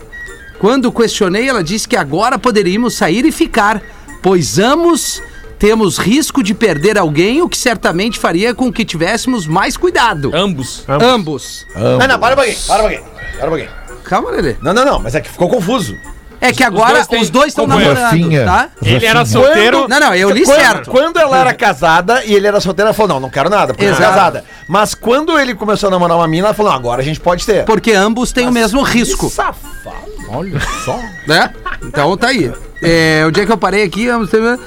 [0.58, 3.82] Quando questionei, ela disse que agora poderíamos sair e ficar,
[4.22, 5.22] pois ambos
[5.58, 10.30] temos risco de perder alguém, o que certamente faria com que tivéssemos mais cuidado.
[10.34, 10.84] Ambos.
[10.88, 11.66] Ambos.
[11.74, 13.04] Não, não, para um pouquinho, para um pouquinho.
[13.38, 13.70] Para um pouquinho.
[14.04, 14.56] Calma, Lelê.
[14.62, 15.96] Não, não, não, mas é que ficou confuso.
[16.40, 17.94] É que agora dois os dois estão companheiro.
[17.94, 18.44] namorando, Rafinha.
[18.44, 18.68] tá?
[18.82, 19.86] ele era solteiro.
[19.88, 20.90] Não, não, eu li quando, certo.
[20.90, 23.84] Quando ela era casada e ele era solteiro, ela falou: não, não quero nada, porque
[23.84, 24.14] ela é Exato.
[24.14, 24.44] casada.
[24.68, 27.44] Mas quando ele começou a namorar uma mina, ela falou: não, agora a gente pode
[27.46, 27.64] ter.
[27.64, 29.28] Porque ambos têm o mesmo risco.
[29.30, 29.96] Safado.
[30.28, 30.98] Olha só.
[31.26, 31.50] né?
[31.82, 32.52] Então tá aí.
[32.82, 34.06] É, onde é que eu parei aqui?
[34.08, 34.60] Ambos têm, ambos.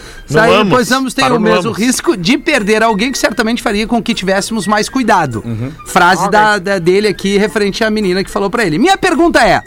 [0.70, 1.78] pois ambos têm Parou o mesmo ambos.
[1.78, 5.44] risco de perder alguém que certamente faria com que tivéssemos mais cuidado.
[5.86, 8.80] Frase da, da- dele aqui referente à menina que falou pra ele.
[8.80, 9.62] Minha pergunta é: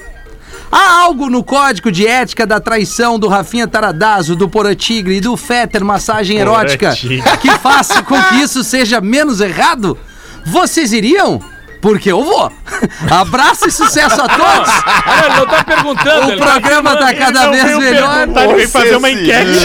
[0.73, 5.21] há algo no código de ética da traição do Rafinha Taradazo, do Porã Tigre e
[5.21, 6.95] do Fetter Massagem Erótica
[7.41, 9.99] que faça com que isso seja menos errado?
[10.47, 11.41] Vocês iriam?
[11.81, 12.51] Porque eu vou.
[13.11, 14.69] Abraço e sucesso a todos.
[15.27, 16.29] Ele não tá perguntando.
[16.29, 18.29] O ele programa tá cada Não vez melhor.
[18.29, 19.59] ele veio fazer uma enquete.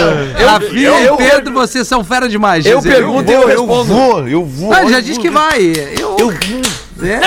[0.43, 2.65] Rafinha eu- e eu- Pedro, vocês são fera demais.
[2.65, 3.84] Eu pergunto e eu respondo.
[3.86, 4.74] vou, eu vou.
[4.74, 5.62] Ah, já disse que vai.
[6.00, 6.34] Eu, eu
[7.03, 7.19] É,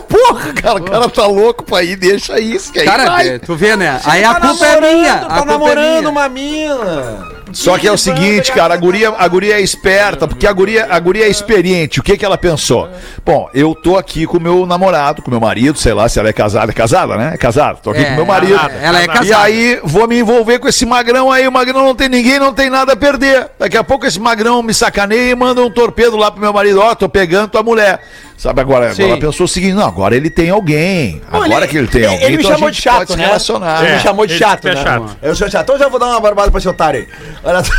[0.00, 3.28] Porra, cara, o cara tá louco pra ir, deixa isso, que aí cara, vai.
[3.28, 4.00] é, tu vê, né?
[4.04, 5.14] Aí a Tá culpa é minha.
[5.18, 6.10] Tá a culpa é namorando minha.
[6.10, 7.29] uma mina.
[7.52, 10.86] Só que é o seguinte, cara, a guria, a guria é esperta, porque a guria,
[10.90, 12.00] a guria é experiente.
[12.00, 12.88] O que que ela pensou?
[13.24, 16.32] Bom, eu tô aqui com meu namorado, com meu marido, sei lá se ela é
[16.32, 16.70] casada.
[16.70, 17.32] É casada, né?
[17.34, 17.78] É casada.
[17.82, 18.54] Tô aqui É, com meu marido.
[18.54, 19.42] ela- ela é E casada.
[19.42, 21.46] aí vou me envolver com esse magrão aí.
[21.46, 23.48] O magrão não tem ninguém, não tem nada a perder.
[23.58, 26.80] Daqui a pouco esse magrão me sacaneia e manda um torpedo lá pro meu marido.
[26.80, 28.00] Ó, tô pegando tua mulher.
[28.40, 29.02] Sabe, agora, Sim.
[29.02, 31.20] agora ela pensou o seguinte, não, agora ele tem alguém.
[31.30, 33.10] Não, Agora que ele tem alguém, Ele me então a chamou gente de chato, pode
[33.12, 33.24] se né?
[33.26, 33.78] relacionar.
[33.82, 34.76] Ele É, me chamou de ele chato, né?
[34.76, 35.16] chato.
[35.20, 35.62] Eu sou chato.
[35.64, 37.08] Então já vou dar uma barbada pra esse otário aí.
[37.44, 37.72] Olha só.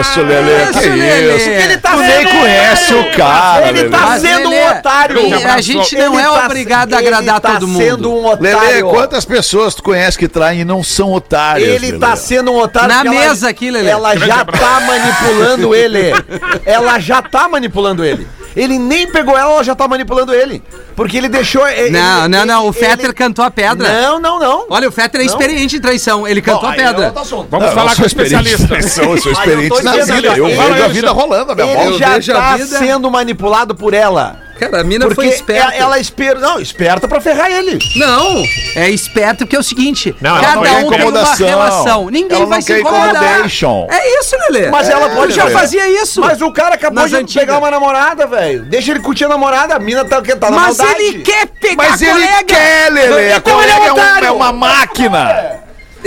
[0.00, 1.36] Isso, Lelê, Isso, que Lelê.
[1.36, 1.48] isso.
[1.48, 3.88] Ele tá tu nem conhece o cara, Ele Lelê.
[3.90, 5.18] tá Mas sendo ele um otário.
[5.50, 7.82] a gente não Ele é tá- obrigado a ele agradar tá todo mundo.
[7.82, 8.58] sendo um otário.
[8.58, 11.66] Lelê, quantas pessoas tu conhece que traem e não são otários?
[11.68, 11.98] Ele Lelê?
[11.98, 12.88] tá sendo um otário.
[12.88, 13.88] Na mesa aqui, Lelê.
[13.88, 16.12] Ela já tá manipulando ele.
[16.66, 18.26] Ela já tá manipulando ele.
[18.54, 20.62] Ele nem pegou ela, ela já tá manipulando ele.
[20.94, 21.66] Porque ele deixou.
[21.68, 22.64] ele- Não, ele- não, não.
[22.64, 23.88] O ele- Fetter cantou a pedra.
[24.02, 24.66] Não, não, não.
[24.68, 26.26] Olha, o Fetter é experiente em traição.
[26.28, 27.12] Ele cantou a Aí é pedra.
[27.16, 27.48] assunto.
[27.50, 28.74] Vamos Não, falar com o especialista.
[28.74, 30.36] Eu sou experiente na vida.
[30.36, 32.16] Eu ele vejo a vida rolando a minha Ele já
[32.52, 34.36] a tá sendo manipulado por ela.
[34.70, 35.74] Cara, a mina Porque foi esperta.
[35.74, 36.38] ela, ela espera.
[36.38, 37.78] Não, esperta pra ferrar ele.
[37.96, 38.42] Não,
[38.76, 42.10] é esperto porque é o seguinte: Não, ela cada não um tem uma relação.
[42.10, 43.44] Ninguém Ela vai se incomodar.
[43.90, 44.70] É isso, Lelê.
[44.70, 46.20] Mas ela pode já fazia isso.
[46.20, 47.42] Mas o cara acabou Nas de antigas.
[47.44, 48.64] pegar uma namorada, velho.
[48.66, 49.74] Deixa ele curtir a namorada.
[49.74, 51.02] A mina tá, tá na Mas maldade.
[51.02, 52.44] ele quer pegar Mas a ele colega.
[52.44, 53.32] quer, Lelê.
[53.32, 55.60] A Então ele é colega é, um- é uma máquina.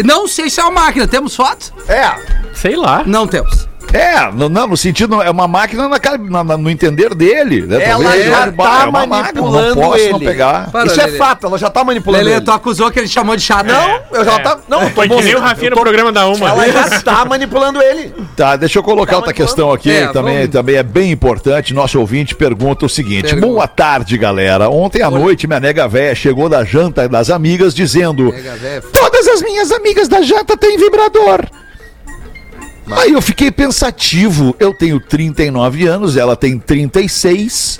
[0.03, 1.07] Não sei se é uma máquina.
[1.07, 1.73] Temos foto?
[1.87, 2.11] É.
[2.53, 3.03] Sei lá.
[3.05, 3.67] Não temos.
[3.95, 7.61] É, no, não, no sentido, é uma máquina na, cara- na- na- no entender dele.
[7.65, 7.83] Né?
[7.83, 10.11] Ela Talvez já ele- tá é uma máquina, manipulando não posso ele.
[10.11, 10.71] não pegar.
[10.71, 11.17] Para, Isso é Lelê.
[11.17, 12.45] fato, ela já tá manipulando Lelê, ele.
[12.45, 13.67] tu acusou que ele chamou de chato.
[13.67, 14.39] Não, eu já É.
[14.39, 14.57] tá.
[14.67, 15.39] Não, tô que nem o.
[15.39, 16.49] Rafinha no programa da Uma.
[16.49, 18.13] Ela já tá manipulando ele.
[18.35, 21.73] Tá, deixa eu colocar outra questão aqui, É, também, vamos- também é bem importante.
[21.73, 23.45] Nosso ouvinte pergunta o seguinte: Pergunta.
[23.47, 24.69] Boa tarde, galera.
[24.69, 28.33] Ontem à noite, minha nega véia chegou da janta das amigas dizendo:
[28.91, 31.41] Todas as minhas amigas da janta têm vibrador.
[32.91, 34.55] Aí eu fiquei pensativo.
[34.59, 37.79] Eu tenho 39 anos, ela tem 36.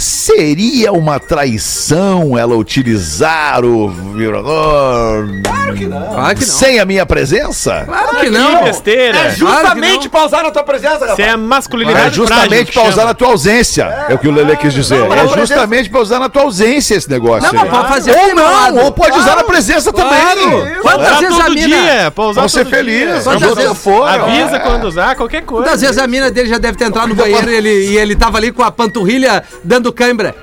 [0.00, 6.36] Seria uma traição ela utilizar o vibrador Claro que não.
[6.38, 7.82] sem a minha presença?
[7.84, 8.62] Claro que Que não.
[8.62, 9.18] besteira.
[9.18, 11.36] É justamente pra usar na tua presença, é rapaz.
[11.40, 13.82] masculinidade É justamente frágil que pra usar na tua ausência.
[14.08, 14.98] É, o que o Lele quis dizer.
[15.00, 17.52] Não, é justamente pra usar na tua ausência esse negócio.
[17.52, 17.68] Não, aí.
[17.68, 20.08] mas pode fazer ou não, ou pode usar na presença Claro.
[20.10, 20.74] também.
[20.80, 21.66] Quantas Usar vezes a mina...
[21.66, 23.20] dia, pra usar Vamos ser dia.
[23.24, 24.08] Quantas vezes- for.
[24.08, 24.58] Avisa é.
[24.60, 25.64] quando usar, qualquer coisa.
[25.66, 28.14] Quantas vezes a mina dele já deve ter entrado no banheiro e ele, e ele
[28.14, 30.34] tava ali com a panturrilha dando cãibra?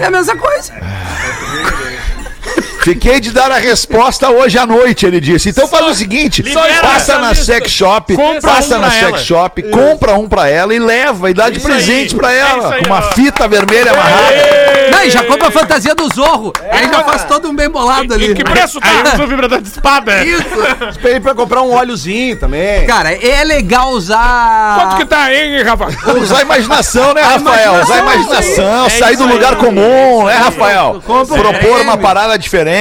[0.00, 0.72] É a mesma coisa.
[2.86, 5.48] Fiquei de dar a resposta hoje à noite, ele disse.
[5.48, 9.08] Então faz o seguinte: libera passa na sex shop, Compra passa um na pra sex
[9.08, 9.18] ela.
[9.18, 12.20] shop, compra um pra ela e leva e dá de Isso presente aí.
[12.20, 12.58] pra É ela.
[12.58, 13.02] isso aí, com uma ó.
[13.10, 14.36] fita vermelha amarrada.
[14.92, 16.52] Não, e já compra a fantasia do Zorro.
[16.70, 18.30] Aí já faz todo um bem bolado ali.
[18.30, 19.14] E que preço Aí tá?
[19.14, 20.12] usa o vibrador de espada.
[20.90, 22.86] Esperei pra comprar um óleozinho também.
[22.86, 24.76] Cara, é legal usar...
[24.80, 25.86] Quanto que tá, hein, Rafa?
[26.20, 27.82] Usar a imaginação, né, Rafael?
[27.82, 29.34] Usar a imaginação, É sair isso do aí.
[29.34, 31.02] lugar comum, né, Rafael?
[31.04, 32.75] Compra um Propor uma parada diferente.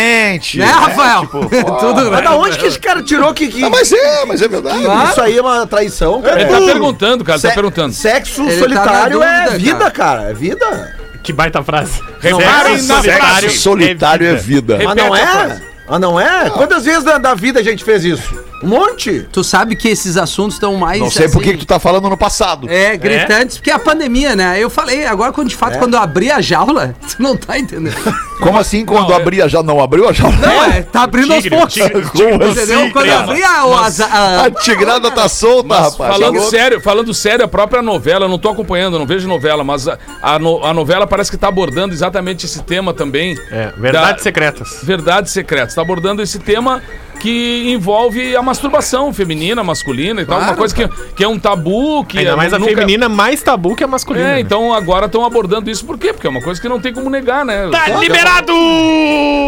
[0.58, 1.21] Né, Rafael?
[1.21, 1.39] Tipo,
[1.79, 4.47] Tudo Mas da onde que esse cara tirou que, que- Não, mas é, mas é
[4.47, 4.79] verdade.
[5.10, 6.41] isso aí é uma traição, cara?
[6.41, 7.93] Ele tá perguntando, cara, tá Se- perguntando.
[7.93, 10.23] Sexo Ele tá solitário na é dúvida, vida, cara.
[10.29, 10.95] É vida.
[11.23, 12.01] Que baita frase.
[12.21, 13.58] Reparem Sexo na solitário frase.
[13.58, 14.79] Solitário é vida.
[14.84, 15.62] Mas não é?
[15.88, 16.49] Ah, não é?
[16.49, 18.44] Quantas vezes da, da vida a gente fez isso?
[18.65, 19.28] Um monte.
[19.32, 20.99] Tu sabe que esses assuntos estão mais.
[20.99, 22.67] Não sei por que assim, que tu tá falando no passado.
[22.69, 24.58] É, gritantes, porque é a pandemia, né?
[24.60, 27.95] Eu falei, agora quando de fato, quando eu abri a jaula, tu não tá entendendo.
[28.41, 29.67] Como assim quando Não, é- abriu a jaula?
[29.67, 30.36] Não abriu a jaula?
[30.36, 31.73] Não, é, tá abrindo aos poucos.
[31.73, 32.80] tigre, Como Entendeu?
[32.82, 32.89] assim?
[32.91, 36.13] quando eu abri a, a, a- A tigrada tá solta, Mas rapaz.
[36.13, 39.28] falando Tá sério, falando sério, a própria novela, eu não tô acompanhando, eu não vejo
[39.28, 43.38] novela, mas a, a, no- a novela parece que tá abordando exatamente esse tema também.
[43.51, 44.80] É, verdades Da- secretas.
[44.84, 45.73] Verdades secretas.
[45.75, 46.82] Tá abordando esse tema
[47.25, 50.38] que envolve a masturbação feminina, masculina e tal.
[50.38, 53.09] Uma Claro, coisa que, que é um tabu, que Ainda é, mais a nunca- feminina
[53.09, 54.27] mais tabu que a masculina.
[54.29, 54.39] É, né?
[54.41, 56.13] então agora estão abordando isso por quê?
[56.13, 57.67] Porque é uma coisa que não tem como negar, né?
[57.71, 58.53] Tá liberado!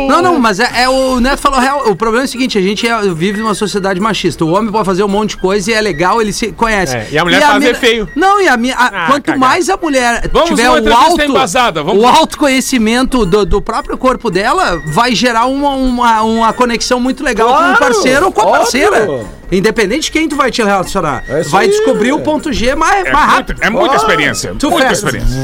[0.09, 1.87] Não, não, mas é, é o Neto falou real.
[1.89, 4.43] O problema é o seguinte: a gente é- vive numa sociedade machista.
[4.43, 6.95] O homem pode fazer um monte de coisa e é legal, ele se conhece.
[6.95, 8.09] É, e a mulher faz é feio.
[8.15, 8.75] Não, e a minha.
[8.75, 9.39] a- Ah, quanto cagar.
[9.39, 14.31] mais a mulher Vamos tiver o alto, embasada, vamos- o autoconhecimento do, do próprio corpo
[14.31, 18.45] dela, vai gerar uma, uma, uma conexão muito legal com Claro, parceiro ou com a
[18.45, 18.59] óbvio.
[18.61, 19.07] parceira.
[19.51, 21.23] Independente de quem tu vai te relacionar.
[21.27, 21.71] É vai aí.
[21.71, 23.63] descobrir o ponto G mais, É, mais muito- rápido.
[23.63, 24.55] é muita experiência.
[24.55, 25.05] Too muita fast.
[25.05, 25.37] experiência.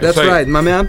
[0.00, 0.28] That's Isso aí.
[0.30, 0.86] right, my man.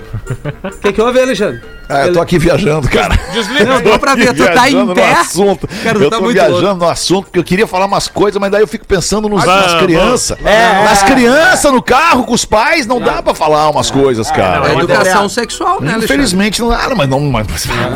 [0.63, 1.61] O que, que houve, Alexandre?
[1.89, 3.17] Ah, eu tô aqui viajando, cara.
[3.31, 3.63] Desliga.
[3.63, 5.13] Não, dá pra ver, tu tá em pé.
[5.13, 5.65] Assunto.
[5.81, 6.83] Cara, eu tá tô muito viajando louco.
[6.83, 9.71] no assunto porque eu queria falar umas coisas, mas daí eu fico pensando nos, nas
[9.71, 9.81] vamos.
[9.83, 10.37] crianças.
[10.43, 10.83] É.
[10.83, 14.67] Nas crianças no carro com os pais, não dá pra falar umas coisas, É cara.
[14.67, 16.03] não, educação sexual, né, Alexandre?
[16.05, 17.47] Infelizmente não dá, mas não, mas,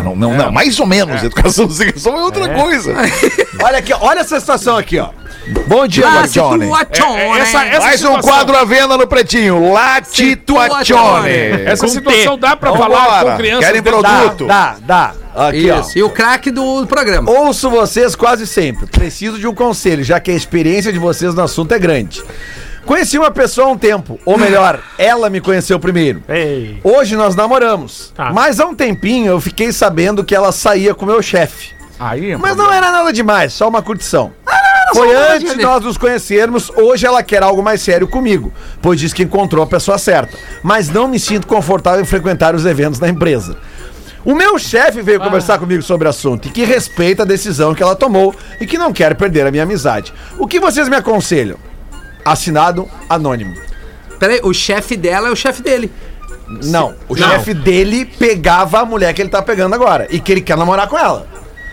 [0.06, 1.22] não, não, não, mais ou menos.
[1.22, 2.96] Educação sexual é outra coisa.
[3.62, 5.10] Olha aqui, ó, olha essa situação aqui, ó.
[5.68, 7.40] Bom dia, Ah, É, é, né?
[7.42, 9.72] essa- essa- Mais um situação- quadro à venda no Pretinho.
[11.66, 12.90] Essa Com situação dá pra Vambora.
[12.94, 13.66] falar com crianças.
[13.66, 14.48] Querem produto?
[14.48, 15.14] Dá, dá.
[15.36, 17.32] Aqui, Isso, e o craque do programa.
[17.32, 17.46] ó.
[17.46, 18.86] Ouço vocês quase sempre.
[18.86, 22.22] Preciso de um conselho, já que a experiência de vocês no assunto é grande.
[22.86, 26.22] Conheci uma pessoa há um tempo, ou melhor, ela me conheceu primeiro.
[26.28, 26.80] Ei.
[26.84, 28.12] Hoje nós namoramos.
[28.16, 28.32] Tá.
[28.34, 31.70] Mas há um tempinho eu fiquei sabendo que ela saía com meu chefe.
[32.00, 34.32] Aí, Mas não era nada demais, só uma curtição.
[34.94, 38.52] Foi antes de nós nos conhecermos, hoje ela quer algo mais sério comigo,
[38.82, 40.38] pois diz que encontrou a pessoa certa.
[40.62, 43.58] Mas não me sinto confortável em frequentar os eventos da empresa.
[44.24, 47.82] O meu chefe veio conversar comigo sobre o assunto e que respeita a decisão que
[47.82, 50.14] ela tomou e que não quer perder a minha amizade.
[50.38, 51.58] O que vocês me aconselham?
[52.24, 53.56] Assinado anônimo.
[54.20, 55.92] Peraí, o chefe dela é o chefe dele.
[56.66, 60.42] Não, o chefe dele pegava a mulher que ele tá pegando agora e que ele
[60.42, 61.26] quer namorar com ela.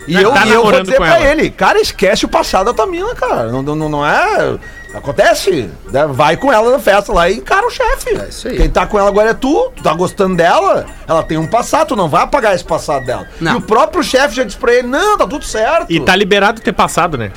[0.07, 1.25] E Tá eu, e eu vou dizer pra ela.
[1.27, 3.51] ele, cara, esquece o passado da tua mina, cara.
[3.51, 4.57] Não, não, não é.
[4.93, 5.69] Acontece.
[5.91, 6.07] né?
[6.07, 8.09] Vai com ela na festa lá e encara o chefe.
[8.09, 8.57] É isso aí.
[8.57, 11.89] Quem tá com ela agora é tu, tu tá gostando dela, ela tem um passado,
[11.89, 13.27] tu não vai apagar esse passado dela.
[13.39, 13.53] Não.
[13.53, 15.85] E o próprio chefe já disse pra ele: não, tá tudo certo.
[15.91, 17.31] E tá liberado ter passado, né?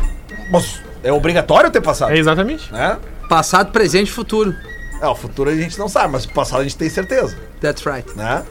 [0.51, 2.13] Mas é obrigatório ter passado.
[2.13, 2.73] É exatamente.
[2.73, 2.97] Né?
[3.29, 4.55] Passado, presente e futuro.
[5.01, 7.37] É, o futuro a gente não sabe, mas o passado a gente tem certeza.
[7.61, 8.09] That's right.
[8.17, 8.43] Né?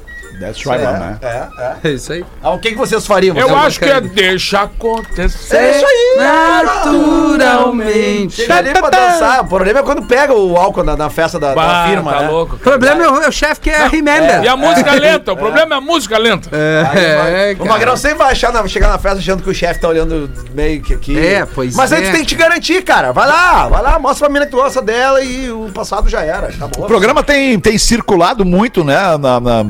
[0.42, 1.18] That's É, né?
[1.22, 1.76] é, é.
[1.84, 2.26] É isso aí.
[2.44, 3.36] Ah, o que, que vocês fariam?
[3.38, 5.56] Eu Vocês- acho que é deixa acontecer.
[5.56, 6.18] É isso aí!
[6.64, 8.36] Naturalmente.
[8.36, 9.42] Chega ali pra dançar.
[9.42, 12.20] O problema é quando pega o álcool na, na festa da, da Bah, firma, tá
[12.22, 12.28] né?
[12.30, 12.56] louco.
[12.56, 14.44] O problema é o, é o chefe que é Remember.
[14.44, 16.50] E a música lenta, o problema é a música lenta.
[16.52, 17.66] É, O.
[17.66, 20.82] Magrão sempre vai achar, na- chegar na festa achando que o chefe tá olhando meio
[20.82, 21.18] que aqui.
[21.18, 22.08] É, pois Mas aí é.
[22.08, 23.12] tu tem que te garantir, cara.
[23.12, 26.22] Vai lá, vai lá, mostra pra mina que tu gosta dela e o passado já
[26.22, 26.48] era.
[26.48, 26.86] Acabou.
[26.86, 28.98] O programa tem, tem circulado muito, né?
[29.18, 29.64] na- na-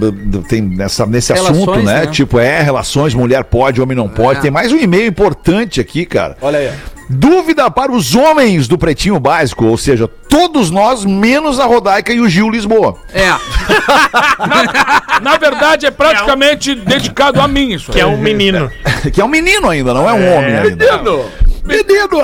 [0.48, 2.02] tem nessa, nesse Relações, assunto, né?
[2.02, 2.08] né?
[2.08, 4.40] Tipo, é, relações, mulher pode, homem não pode.
[4.40, 4.42] É.
[4.44, 6.38] Tem mais um e-mail importante aqui, cara.
[6.42, 6.72] Olha aí.
[7.14, 12.22] Dúvida para os homens do Pretinho Básico, ou seja, todos nós, menos a Rodaica e
[12.22, 12.96] o Gil Lisboa.
[13.14, 13.30] É.
[15.22, 17.96] Na verdade, é praticamente dedicado a mim isso aí.
[17.96, 18.72] Que é um menino.
[19.12, 20.86] Que é um menino ainda, não é um homem ainda.
[20.86, 21.26] Menino!
[21.66, 22.24] Menino!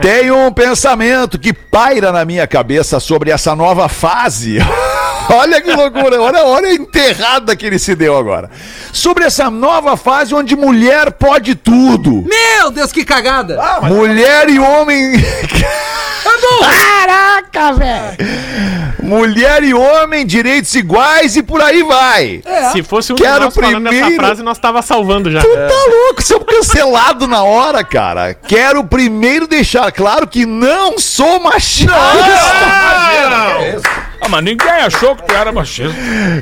[0.00, 4.58] Tem um pensamento que paira na minha cabeça sobre essa nova fase.
[5.32, 8.50] Olha que loucura, olha, olha a enterrada que ele se deu agora.
[8.92, 12.24] Sobre essa nova fase onde mulher pode tudo.
[12.28, 13.58] Meu Deus, que cagada!
[13.82, 15.12] Mulher e homem.
[16.60, 18.16] Caraca, velho!
[19.02, 22.42] Mulher e homem, direitos iguais e por aí vai.
[22.72, 25.40] Se fosse um Quero nós falando essa primeiro- frase, nós tava salvando já.
[25.40, 28.34] Tu tá louco, somos cancelado na hora, cara.
[28.34, 31.92] Quero primeiro deixar claro que não sou machista.
[34.24, 35.94] Ah, mas ninguém achou que tu era machista.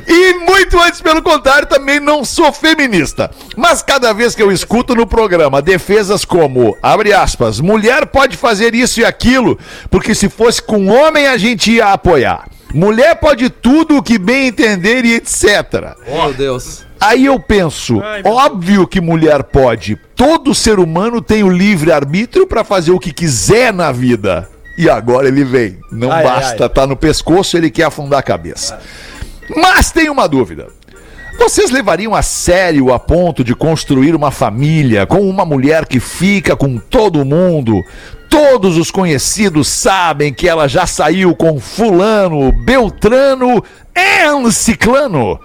[0.07, 3.29] E muito antes, pelo contrário, também não sou feminista.
[3.57, 8.73] Mas cada vez que eu escuto no programa defesas como, abre aspas, mulher pode fazer
[8.73, 12.47] isso e aquilo, porque se fosse com homem a gente ia apoiar.
[12.73, 15.97] Mulher pode tudo o que bem entender e etc.
[16.07, 16.85] Meu Deus.
[17.01, 19.97] Aí eu penso, óbvio que mulher pode.
[20.15, 24.49] Todo ser humano tem o livre arbítrio pra fazer o que quiser na vida.
[24.77, 25.79] E agora ele vem.
[25.91, 26.69] Não Ai, basta ai.
[26.69, 28.79] tá no pescoço, ele quer afundar a cabeça.
[29.55, 30.67] Mas tem uma dúvida.
[31.37, 36.55] Vocês levariam a sério a ponto de construir uma família com uma mulher que fica
[36.55, 37.83] com todo mundo?
[38.29, 43.63] Todos os conhecidos sabem que ela já saiu com Fulano, Beltrano
[43.95, 45.39] e Ciclano.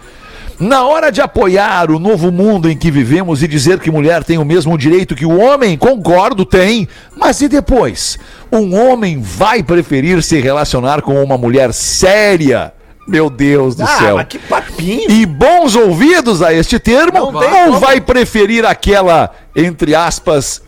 [0.61, 4.38] Na hora de apoiar o novo mundo em que vivemos e dizer que mulher tem
[4.38, 6.88] o mesmo direito que o homem, concordo, tem.
[7.16, 8.18] Mas e depois?
[8.51, 12.73] Um homem vai preferir se relacionar com uma mulher séria?
[13.07, 14.16] Meu Deus do Ah, céu.
[14.16, 15.09] mas que papinho.
[15.11, 17.31] E bons ouvidos a este termo?
[17.33, 20.61] Não ou vai preferir aquela, entre aspas,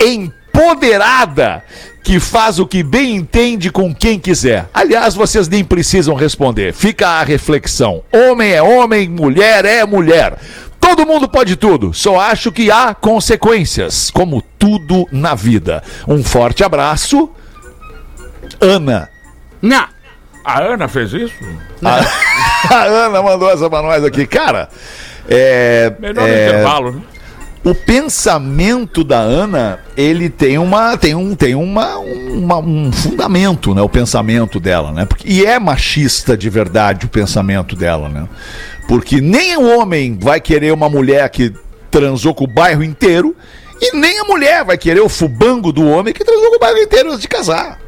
[0.00, 1.62] empoderada,
[2.02, 4.68] que faz o que bem entende com quem quiser?
[4.74, 6.72] Aliás, vocês nem precisam responder.
[6.74, 8.02] Fica a reflexão.
[8.12, 10.38] Homem é homem, mulher é mulher.
[10.80, 15.80] Todo mundo pode tudo, só acho que há consequências, como tudo na vida.
[16.08, 17.30] Um forte abraço.
[18.60, 19.08] Ana.
[19.60, 19.86] Não.
[20.44, 21.34] A Ana fez isso?
[21.84, 24.26] A, a Ana mandou essa pra nós aqui.
[24.26, 24.68] Cara,
[25.28, 25.92] é.
[26.00, 27.02] Melhor é, intervalo, né?
[27.64, 33.80] O pensamento da Ana, ele tem uma tem um tem uma, uma- um fundamento, né,
[33.82, 35.04] o pensamento dela, né?
[35.04, 38.28] Porque, e é machista de verdade o pensamento dela, né?
[38.88, 41.52] Porque nem o homem vai querer uma mulher que
[41.90, 43.36] transou com o bairro inteiro
[43.80, 46.78] e nem a mulher vai querer o fubango do homem que transou com o bairro
[46.78, 47.78] inteiro antes de casar.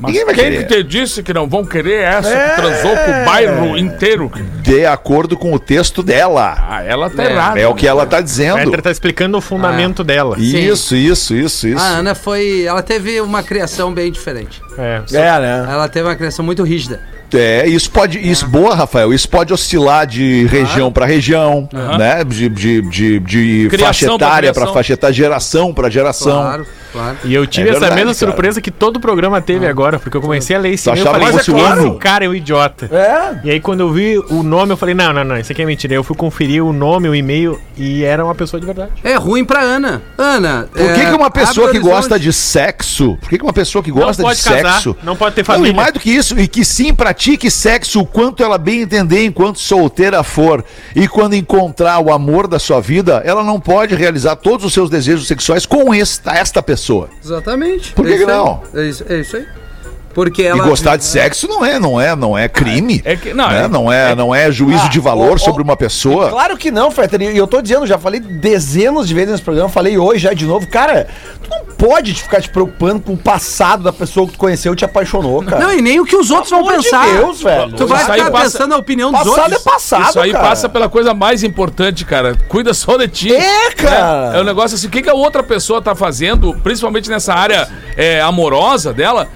[0.00, 0.66] Mas Ninguém vai quem querer.
[0.66, 4.32] que te disse que não vão querer essa que transou com o bairro inteiro?
[4.62, 6.56] De acordo com o texto dela.
[6.58, 7.60] Ah, ela tá É, errada.
[7.60, 8.56] É o que ela tá A dizendo.
[8.56, 10.36] Petra tá explicando o fundamento dela.
[10.38, 11.78] Isso, isso, isso, isso.
[11.82, 12.62] A Ana foi.
[12.62, 14.62] Ela teve uma criação bem diferente.
[14.78, 15.02] É.
[15.12, 15.66] É, né?
[15.70, 17.00] Ela teve uma criação muito rígida.
[17.32, 18.18] É, isso pode.
[18.18, 19.12] Isso, boa, Rafael.
[19.14, 22.24] Isso pode oscilar de região para região, né?
[22.24, 24.64] De, de, de, de Criação faixa pra etária criação.
[24.64, 26.32] para faixa etária, geração para geração.
[26.42, 27.16] Claro, claro.
[27.24, 28.32] E eu tive É essa verdade, mesma cara.
[28.32, 31.24] surpresa que todo programa teve agora, porque eu comecei a ler esse e-mail, eu achava
[31.24, 32.88] falei, mas é o claro, o cara é um idiota.
[32.92, 33.40] É.
[33.44, 35.66] E aí quando eu vi o nome, eu falei, não, não, não, isso aqui é
[35.66, 35.94] mentira.
[35.94, 38.90] Eu fui conferir o nome, o e-mail, e era uma pessoa de verdade.
[39.02, 40.02] É ruim pra Ana.
[40.16, 40.68] Ana.
[40.72, 43.52] Por que, é, que uma pessoa que o gosta de sexo, por que, que uma
[43.52, 44.96] pessoa que gosta de casar, sexo.
[45.02, 45.72] não pode ter Não, família.
[45.72, 49.24] e mais do que isso, e que sim pratique sexo o quanto ela bem entender
[49.24, 50.64] enquanto solteira for.
[50.94, 54.90] E quando encontrar o amor da sua vida, ela não pode realizar todos os seus
[54.90, 56.79] desejos sexuais com esta, esta pessoa.
[57.22, 57.92] Exatamente.
[57.92, 58.62] Por que É que não?
[58.74, 59.46] É isso, é isso aí.
[60.12, 60.58] Porque ela.
[60.58, 63.00] E gostar de sexo não é, não é, não é crime.
[63.04, 63.64] É que- não, né?
[63.64, 66.28] é- não é, não é juízo Ah, de valor ó, ó, sobre uma pessoa.
[66.30, 67.22] Claro que não, Fetter.
[67.22, 70.44] E eu tô dizendo, já falei dezenas de vezes nesse programa, falei hoje já de
[70.46, 70.66] novo.
[70.68, 71.06] Cara,
[71.42, 74.72] tu não pode te ficar te preocupando com o passado da pessoa que tu conheceu
[74.72, 75.62] e te apaixonou, cara.
[75.62, 77.06] Não, e nem o que os outros vão Pelo de pensar.
[77.06, 77.72] Deus, velho.
[77.72, 79.60] Tu vai ficar passa- pensando a opinião dos Passado outros.
[79.66, 80.44] é passado, Isso aí cara.
[80.48, 82.36] passa pela coisa mais importante, cara.
[82.48, 83.32] Cuida só de ti.
[83.34, 84.32] É, cara.
[84.34, 87.32] É, é um negócio assim, o que, que a outra pessoa tá fazendo, principalmente nessa
[87.32, 89.28] área é, amorosa dela,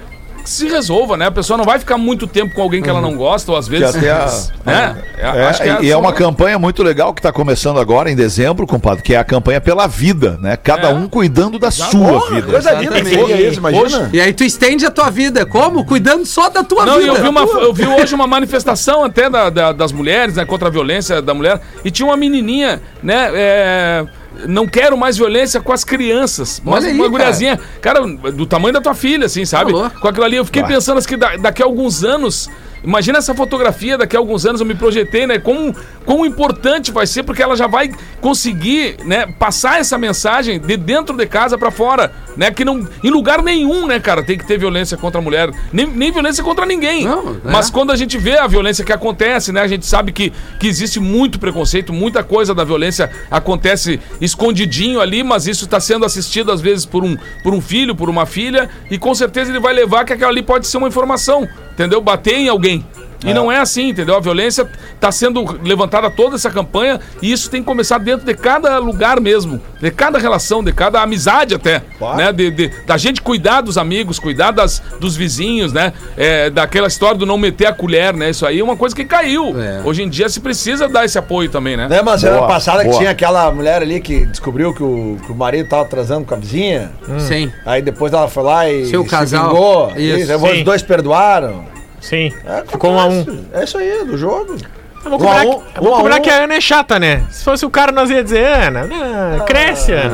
[0.45, 1.27] que se resolva, né?
[1.27, 3.67] A pessoa não vai ficar muito tempo com alguém que ela não gosta, ou às
[3.67, 3.97] vezes.
[3.97, 4.27] até a-
[4.65, 5.03] né?
[5.19, 8.15] É, É, acho que e é uma campanha muito legal que está começando agora em
[8.15, 10.57] dezembro, compadre, que é a campanha pela vida, né?
[10.57, 10.95] Cada É.
[10.95, 11.89] um cuidando da sua
[12.21, 12.53] Porra, vida.
[12.53, 13.83] Coisa linda isso, imagina.
[13.83, 15.47] Hoje- E aí tu estende a tua vida.
[15.47, 15.85] Como?
[15.85, 17.09] Cuidando só da tua Não, vida.
[17.13, 20.69] eu vi, uma, eu vi hoje uma manifestação até da- da- das mulheres, né, contra
[20.69, 24.05] a violência da mulher, e tinha uma menininha, né, é,
[24.49, 26.61] não quero mais violência com as crianças.
[26.65, 27.11] Mas Olha aí, uma cara.
[27.11, 29.73] guriazinha, cara, do tamanho da tua filha, assim, sabe?
[29.73, 30.01] Tá louco.
[30.01, 32.49] Com aquilo ali, eu fiquei pensando assim, que da- daqui a alguns anos
[32.85, 35.39] Imagina essa fotografia daqui a alguns anos, eu me projetei, né?
[35.39, 35.75] Como,
[36.05, 41.17] quão importante vai ser, porque ela já vai conseguir, né, passar essa mensagem de dentro
[41.17, 42.51] de casa pra fora, né?
[42.51, 45.87] Que não, em lugar nenhum, né, cara, tem que ter violência contra a mulher, nem,
[45.87, 47.05] nem violência contra ninguém.
[47.05, 47.51] Não, é.
[47.51, 50.67] Mas quando a gente vê a violência que acontece, né, a gente sabe que, que
[50.67, 56.53] existe muito preconceito, muita coisa da violência acontece escondidinho ali, mas isso está sendo assistido
[56.53, 59.73] às vezes por um, por um filho, por uma filha, e com certeza ele vai
[59.73, 62.01] levar que aquela ali pode ser uma informação, entendeu?
[62.01, 62.85] Bater em alguém.
[63.25, 64.17] E não é assim, entendeu?
[64.17, 68.35] A violência está sendo levantada toda essa campanha e isso tem que começar dentro de
[68.35, 71.83] cada lugar mesmo, de cada relação, de cada amizade até,
[72.17, 72.33] né?
[72.33, 75.93] De, de- da gente cuidar dos amigos, cuidar das, dos vizinhos, né?
[76.17, 78.31] É, daquela história do não meter a colher, né?
[78.31, 79.55] Isso aí é uma coisa que caiu.
[79.61, 79.81] É.
[79.85, 81.87] Hoje em dia se precisa dar esse apoio também, né?
[81.87, 82.99] A semana Boa, passada que boa.
[82.99, 86.39] tinha aquela mulher ali que descobriu que o, que o marido tava transando com a
[86.39, 86.93] vizinha?
[87.19, 87.51] Sim.
[87.65, 89.49] Aí depois ela foi lá e Seu se casal.
[89.49, 89.93] vingou.
[89.97, 90.33] Isso.
[90.33, 91.65] Isso, os dois perdoaram.
[92.09, 92.33] Sim.
[92.47, 93.25] É, Ficou um a um.
[93.53, 94.57] É isso aí, do jogo.
[95.05, 96.21] Eu vou a cobrar, um, eu vou um cobrar um.
[96.23, 97.25] que a Ana é chata, né?
[97.31, 100.09] Se fosse o cara, nós ia dizer, Ana, não, cresce, Ana.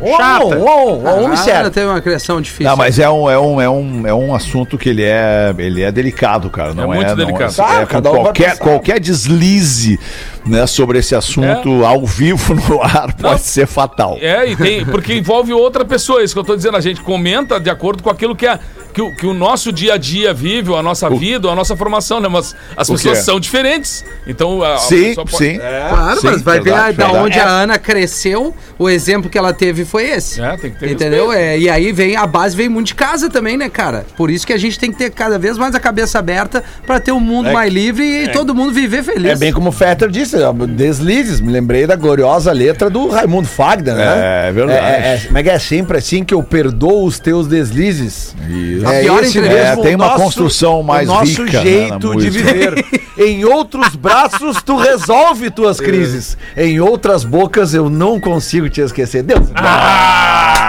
[0.00, 0.44] Não, Um a um, chata.
[0.46, 1.70] um um, um um Ah, serve.
[1.70, 2.64] teve uma criação difícil.
[2.70, 5.82] Não, mas é um, é um, é um, é um assunto que ele é, ele
[5.82, 6.72] é delicado, cara.
[6.72, 7.52] Não É é, muito não delicado.
[7.60, 10.00] É, Ah, é, cada um vai qualquer, qualquer deslize
[10.46, 13.38] né, sobre esse assunto ao vivo no ar pode Não.
[13.38, 14.16] ser fatal.
[14.18, 17.60] É, e tem, porque envolve outra pessoa, isso que eu tô dizendo, a gente comenta
[17.60, 18.58] de acordo com aquilo que, a,
[18.96, 21.76] que, o, que o nosso dia a dia vive, a nossa vida, ou a nossa
[21.76, 22.30] formação, né?
[22.30, 23.24] Mas as O pessoas quê?
[23.24, 24.02] são diferentes.
[24.26, 25.58] Então a, a Sim, pode- sim.
[25.58, 29.52] Claro, Sim, mas vai verdade, ver da onde a Ana cresceu, o exemplo que ela
[29.52, 30.40] teve foi esse.
[30.40, 31.30] É, tem que ter Entendeu?
[31.30, 34.06] É, e aí vem a base vem muito de casa também, né, cara?
[34.16, 36.98] Por isso que a gente tem que ter cada vez mais a cabeça aberta pra
[36.98, 39.30] ter um mundo É mais livre e todo mundo viver feliz.
[39.32, 40.38] É bem como o Fetter disse,
[40.70, 41.38] deslizes.
[41.38, 44.48] Me lembrei da gloriosa letra do Raimundo Fagner, né?
[44.48, 44.78] É, verdade.
[44.78, 48.34] É, é, como é que é sempre assim que eu perdoo os teus deslizes?
[48.48, 48.85] Isso.
[48.86, 49.64] A É pior esse entrevista.
[49.66, 52.84] mesmo É, tem uma nosso- construção mais o nosso rica, né, jeito de viver.
[53.18, 56.36] em outros braços tu resolve tuas crises.
[56.56, 59.22] Em outras bocas eu não consigo te esquecer.
[59.22, 59.48] Deus.
[59.54, 60.65] Ah,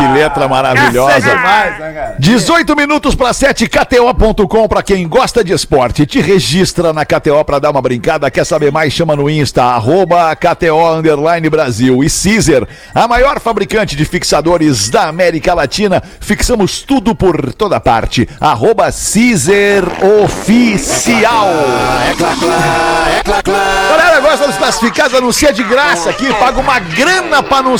[0.00, 1.12] que letra maravilhosa.
[1.12, 2.16] Essa é demais, né, cara?
[2.18, 6.06] 18 minutos para 7, KTO.com para quem gosta de esporte.
[6.06, 8.30] Te registra na KTO para dar uma brincada.
[8.30, 8.92] Quer saber mais?
[8.92, 12.02] Chama no Insta, arroba KTO Underline Brasil.
[12.02, 16.02] E Caesar, a maior fabricante de fixadores da América Latina.
[16.20, 18.28] Fixamos tudo por toda parte.
[18.40, 19.84] Arroba Caesar
[20.22, 21.48] Oficial.
[23.44, 26.32] Galera, agora estamos classificados, anuncia de graça aqui.
[26.34, 27.62] Paga uma grana para